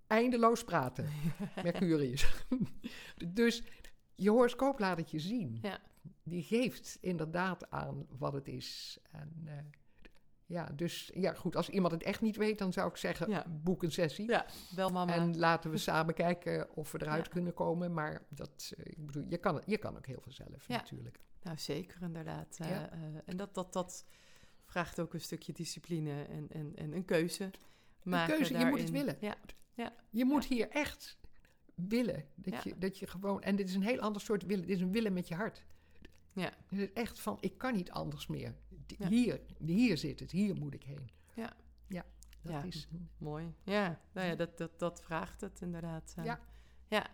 Eindeloos 0.07 0.65
praten. 0.65 1.09
Mercurius. 1.63 2.45
dus 3.35 3.63
je 4.15 4.31
horoscoop 4.31 4.79
laat 4.79 4.97
het 4.97 5.11
je 5.11 5.19
zien. 5.19 5.59
Ja. 5.63 5.81
Die 6.23 6.43
geeft 6.43 6.99
inderdaad 7.01 7.71
aan 7.71 8.07
wat 8.19 8.33
het 8.33 8.49
is. 8.49 8.99
En 9.11 9.43
eh, 9.45 9.55
ja, 10.53 10.69
dus 10.77 11.11
ja, 11.15 11.33
goed, 11.35 11.57
als 11.57 11.69
iemand 11.69 11.93
het 11.93 12.03
echt 12.03 12.21
niet 12.21 12.37
weet, 12.37 12.59
dan 12.59 12.73
zou 12.73 12.89
ik 12.89 12.97
zeggen, 12.97 13.31
Ja. 13.31 13.47
boek 13.49 13.83
een 13.83 13.93
sessie. 13.93 14.29
ja, 14.29 14.47
wel 14.75 14.89
mama. 14.91 15.15
En 15.15 15.39
laten 15.39 15.71
we 15.71 15.77
samen 15.77 16.15
kijken 16.15 16.77
of 16.77 16.93
we 16.93 17.01
eruit 17.03 17.25
Ja. 17.27 17.33
kunnen 17.33 17.55
komen. 17.55 17.93
Maar 17.95 18.23
dat, 18.29 18.73
eh, 18.77 18.85
ik 18.85 19.07
bedoel, 19.07 19.25
je 19.29 19.39
kan, 19.39 19.63
je 19.67 19.79
kan 19.79 19.97
ook 19.97 20.07
heel 20.07 20.21
veel 20.21 20.33
zelf 20.33 20.69
Ja. 20.69 20.77
natuurlijk. 20.77 21.21
Nou, 21.43 21.59
zeker 21.59 22.03
inderdaad. 22.03 22.57
Eh, 22.61 22.83
eh, 22.83 22.89
en 23.25 23.37
dat, 23.37 23.55
dat, 23.55 23.73
dat 23.73 24.05
vraagt 24.65 25.01
ook 25.01 25.15
een 25.15 25.21
stukje 25.21 25.53
discipline 25.53 26.25
en, 26.25 26.47
en, 26.51 26.73
en 26.77 26.93
een 26.93 27.05
keuze. 27.05 27.51
Maken 28.03 28.37
keuze, 28.37 28.59
je 28.59 28.65
moet 28.67 28.81
het 28.81 28.91
willen. 28.91 29.17
Ja, 29.21 29.35
Je 30.11 30.25
moet 30.25 30.45
hier 30.45 30.69
echt 30.69 31.19
willen. 31.75 32.25
Dat, 32.35 32.65
je, 32.65 32.79
dat 32.79 32.99
je 32.99 33.07
gewoon, 33.07 33.43
en 33.43 33.57
dit 33.57 33.69
is 33.69 33.75
een 33.75 33.83
heel 33.83 34.01
ander 34.01 34.21
soort 34.23 34.45
willen. 34.47 34.67
Dit 34.67 34.77
is 34.77 34.83
een 34.83 34.93
willen 34.93 35.13
met 35.13 35.29
je 35.29 35.35
hart. 35.35 35.65
Ja. 36.33 36.51
Is 36.71 36.93
echt 36.93 37.21
van, 37.21 37.37
ik 37.41 37.59
kan 37.59 37.75
niet 37.75 37.91
anders 37.91 38.27
meer. 38.27 38.55
Ja. 38.99 39.09
Hier, 39.09 39.41
hier 39.59 39.99
zit 39.99 40.21
het, 40.21 40.31
hier 40.31 40.55
moet 40.57 40.75
ik 40.75 40.83
heen. 40.83 41.11
Ja. 41.35 41.53
Ja, 41.89 42.05
dat 42.43 42.53
Ja. 42.53 42.63
is... 42.63 42.89
mooi. 43.19 43.55
Ja, 43.65 44.01
nou 44.13 44.27
ja, 44.29 44.35
dat, 44.35 44.59
dat, 44.59 44.79
dat 44.79 45.03
vraagt 45.03 45.41
het 45.41 45.61
inderdaad. 45.61 46.13
eh. 46.17 46.25
Ja. 46.25 46.41
Ja. 46.89 47.07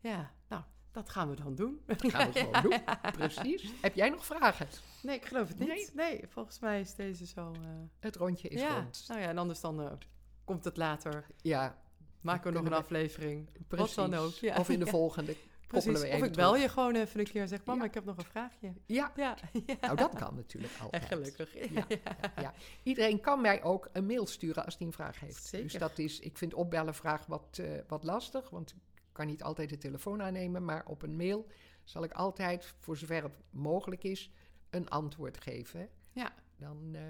Ja, 0.00 0.32
nou, 0.48 0.62
dat 0.92 1.08
gaan 1.08 1.28
we 1.28 1.36
dan 1.36 1.54
doen. 1.54 1.80
Dat 1.86 2.10
gaan 2.10 2.32
we 2.32 2.38
gewoon 2.40 2.62
doen. 2.62 2.80
Precies. 3.18 3.72
Heb 3.80 3.94
jij 3.94 4.08
nog 4.08 4.24
vragen? 4.26 4.68
Nee, 5.02 5.16
ik 5.16 5.24
geloof 5.24 5.48
het 5.48 5.58
niet. 5.58 5.68
Nee. 5.68 5.88
Nee, 5.94 6.24
volgens 6.28 6.58
mij 6.58 6.80
is 6.80 6.94
deze 6.94 7.26
zo... 7.26 7.52
eh, 7.52 7.60
Het 7.98 8.16
rondje 8.16 8.48
is 8.48 8.60
ja, 8.60 8.74
rond. 8.80 9.04
nou 9.08 9.20
ja, 9.20 9.28
en 9.28 9.38
anders 9.38 9.60
dan 9.60 9.80
eh, 9.82 9.92
komt 10.44 10.64
het 10.64 10.76
later. 10.76 11.26
Ja, 11.42 11.78
Maken 12.20 12.52
we 12.52 12.58
nog 12.58 12.66
een 12.66 12.72
aflevering. 12.72 13.48
precies. 13.68 13.94
dan 13.94 14.14
ook, 14.14 14.32
ja. 14.32 14.56
Of 14.56 14.68
in 14.68 14.78
de 14.78 14.86
volgende 14.96 15.36
Precies. 15.68 16.00
we 16.00 16.08
Of 16.08 16.22
ik 16.22 16.32
bel 16.32 16.48
terug. 16.48 16.62
je 16.62 16.68
gewoon 16.68 16.94
even 16.94 17.20
een 17.20 17.26
keer 17.26 17.42
en 17.42 17.48
zeg... 17.48 17.64
Mama, 17.64 17.80
Ja. 17.80 17.88
ik 17.88 17.94
heb 17.94 18.04
nog 18.04 18.16
een 18.16 18.24
vraagje. 18.24 18.72
Ja, 18.86 19.12
Ja, 19.16 19.36
ja. 19.66 19.76
nou 19.80 19.96
dat 19.96 20.14
kan 20.14 20.34
natuurlijk 20.34 20.72
altijd. 20.82 21.02
En 21.02 21.08
gelukkig. 21.08 21.54
Ja, 21.74 21.86
ja. 22.36 22.54
Iedereen 22.82 23.20
kan 23.20 23.40
mij 23.40 23.62
ook 23.62 23.88
een 23.92 24.06
mail 24.06 24.26
sturen 24.26 24.64
als 24.64 24.78
hij 24.78 24.86
een 24.86 24.92
vraag 24.92 25.20
heeft. 25.20 25.44
Zeker. 25.44 25.68
Dus 25.68 25.78
dat 25.78 25.98
is, 25.98 26.20
ik 26.20 26.38
vind 26.38 26.54
opbellen 26.54 26.94
vraag 26.94 27.26
wat, 27.26 27.58
eh, 27.60 27.70
wat 27.88 28.02
lastig, 28.04 28.50
want 28.50 28.70
ik 28.70 28.78
kan 29.12 29.26
niet 29.26 29.42
altijd 29.42 29.68
de 29.68 29.78
telefoon 29.78 30.22
aannemen, 30.22 30.64
maar 30.64 30.86
op 30.86 31.02
een 31.02 31.16
mail 31.16 31.46
zal 31.84 32.04
ik 32.04 32.12
altijd, 32.12 32.74
voor 32.78 32.96
zover 32.96 33.22
het 33.22 33.36
mogelijk 33.50 34.04
is, 34.04 34.30
een 34.70 34.88
antwoord 34.88 35.40
geven. 35.40 35.88
Ja. 36.12 36.32
Dan, 36.56 36.88
eh, 36.94 37.02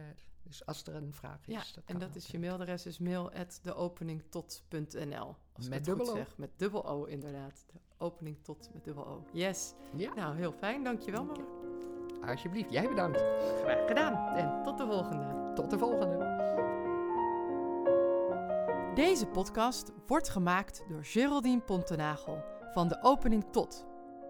dus 0.48 0.66
als 0.66 0.82
er 0.84 0.94
een 0.94 1.12
vraag 1.12 1.46
is. 1.46 1.54
Ja, 1.54 1.62
dat 1.74 1.84
en 1.86 1.98
dat 1.98 2.14
is 2.14 2.26
je 2.26 2.38
mailadres 2.38 2.86
is 2.86 2.98
mail 2.98 3.32
at 3.32 3.60
deopeningtot.nl. 3.62 5.36
Als 5.52 5.64
ik 5.64 5.70
Met 5.70 5.84
dubbel 5.84 6.06
zeg. 6.06 6.38
Met 6.38 6.50
dubbel 6.56 6.88
O 6.88 7.04
inderdaad. 7.04 7.64
De 7.72 7.78
opening 7.98 8.36
tot 8.42 8.70
met 8.72 8.84
dubbel 8.84 9.06
O. 9.06 9.24
Yes. 9.32 9.74
Ja, 9.96 10.14
Nou, 10.14 10.36
heel 10.36 10.52
fijn. 10.52 10.84
Dankjewel, 10.84 11.24
mama. 11.24 11.44
Alsjeblieft, 12.26 12.72
jij 12.72 12.88
bedankt. 12.88 13.18
Graag 13.62 13.88
gedaan. 13.88 14.36
En 14.36 14.62
tot 14.62 14.78
de 14.78 14.86
volgende. 14.86 15.52
Tot 15.54 15.70
de 15.70 15.78
volgende. 15.78 16.36
Deze 18.94 19.26
podcast 19.26 19.92
wordt 20.06 20.28
gemaakt 20.28 20.84
door 20.88 21.04
Geraldine 21.04 21.60
Pontenagel 21.60 22.44
van 22.72 22.88
de 22.88 23.02
opening 23.02 23.44
tot, 23.50 23.86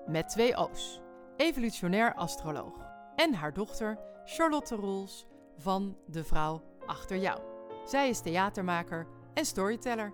met 0.06 0.28
twee 0.28 0.56
O's, 0.56 1.00
evolutionair 1.36 2.14
astroloog, 2.14 2.86
en 3.16 3.34
haar 3.34 3.52
dochter 3.52 3.98
Charlotte 4.24 4.74
Roels 4.74 5.26
van 5.58 5.96
De 6.06 6.24
Vrouw 6.24 6.62
Achter 6.86 7.16
Jou. 7.16 7.40
Zij 7.84 8.08
is 8.08 8.20
theatermaker 8.20 9.06
en 9.34 9.44
storyteller. 9.44 10.12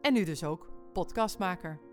En 0.00 0.12
nu 0.12 0.24
dus 0.24 0.44
ook 0.44 0.70
podcastmaker. 0.92 1.85